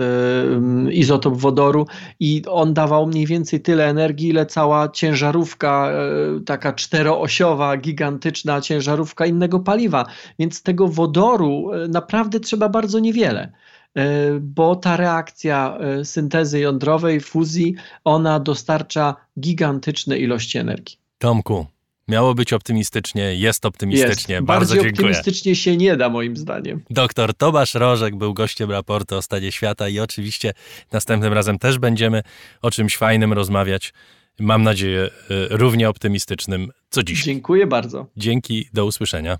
izotop 0.90 1.36
wodoru 1.36 1.86
i 2.20 2.42
on 2.48 2.74
dawał 2.74 3.06
mniej 3.06 3.26
więcej 3.26 3.60
tyle 3.60 3.88
energii, 3.88 4.28
ile 4.28 4.46
cała 4.46 4.88
ciężarówka, 4.88 5.88
um, 5.88 6.44
taka 6.44 6.72
czteroosiowa, 6.72 7.76
gigantyczna 7.76 8.60
ciężarówka 8.60 9.26
innego 9.26 9.60
paliwa. 9.60 10.06
Więc 10.38 10.62
tego 10.62 10.88
wodoru 10.88 11.72
e, 11.72 11.88
naprawdę 11.88 12.40
trzeba 12.40 12.68
bardzo 12.68 12.98
niewiele 12.98 13.52
e, 13.94 14.40
bo 14.40 14.76
ta 14.76 14.96
reakcja 14.96 15.78
syntezy 16.04 16.60
jądrowej, 16.60 17.20
fuzji, 17.20 17.74
ona 18.04 18.40
dostarcza 18.40 19.16
gigantyczne 19.40 20.18
ilości 20.18 20.58
energii. 20.58 20.98
Tomku, 21.18 21.66
Miało 22.08 22.34
być 22.34 22.52
optymistycznie, 22.52 23.34
jest 23.34 23.66
optymistycznie. 23.66 24.34
Jest. 24.34 24.46
Bardzo 24.46 24.74
Bardziej 24.74 24.92
dziękuję. 24.92 25.08
optymistycznie 25.08 25.56
się 25.56 25.76
nie 25.76 25.96
da, 25.96 26.08
moim 26.08 26.36
zdaniem. 26.36 26.82
Doktor 26.90 27.34
Tomasz 27.34 27.74
Rożek 27.74 28.16
był 28.16 28.34
gościem 28.34 28.70
raportu 28.70 29.16
o 29.16 29.22
stanie 29.22 29.52
świata 29.52 29.88
i 29.88 29.98
oczywiście 30.00 30.52
następnym 30.92 31.32
razem 31.32 31.58
też 31.58 31.78
będziemy 31.78 32.22
o 32.62 32.70
czymś 32.70 32.96
fajnym 32.96 33.32
rozmawiać. 33.32 33.92
Mam 34.38 34.62
nadzieję, 34.62 35.10
równie 35.50 35.88
optymistycznym 35.88 36.70
co 36.90 37.02
dziś. 37.02 37.24
Dziękuję 37.24 37.66
bardzo. 37.66 38.06
Dzięki, 38.16 38.68
do 38.72 38.86
usłyszenia. 38.86 39.38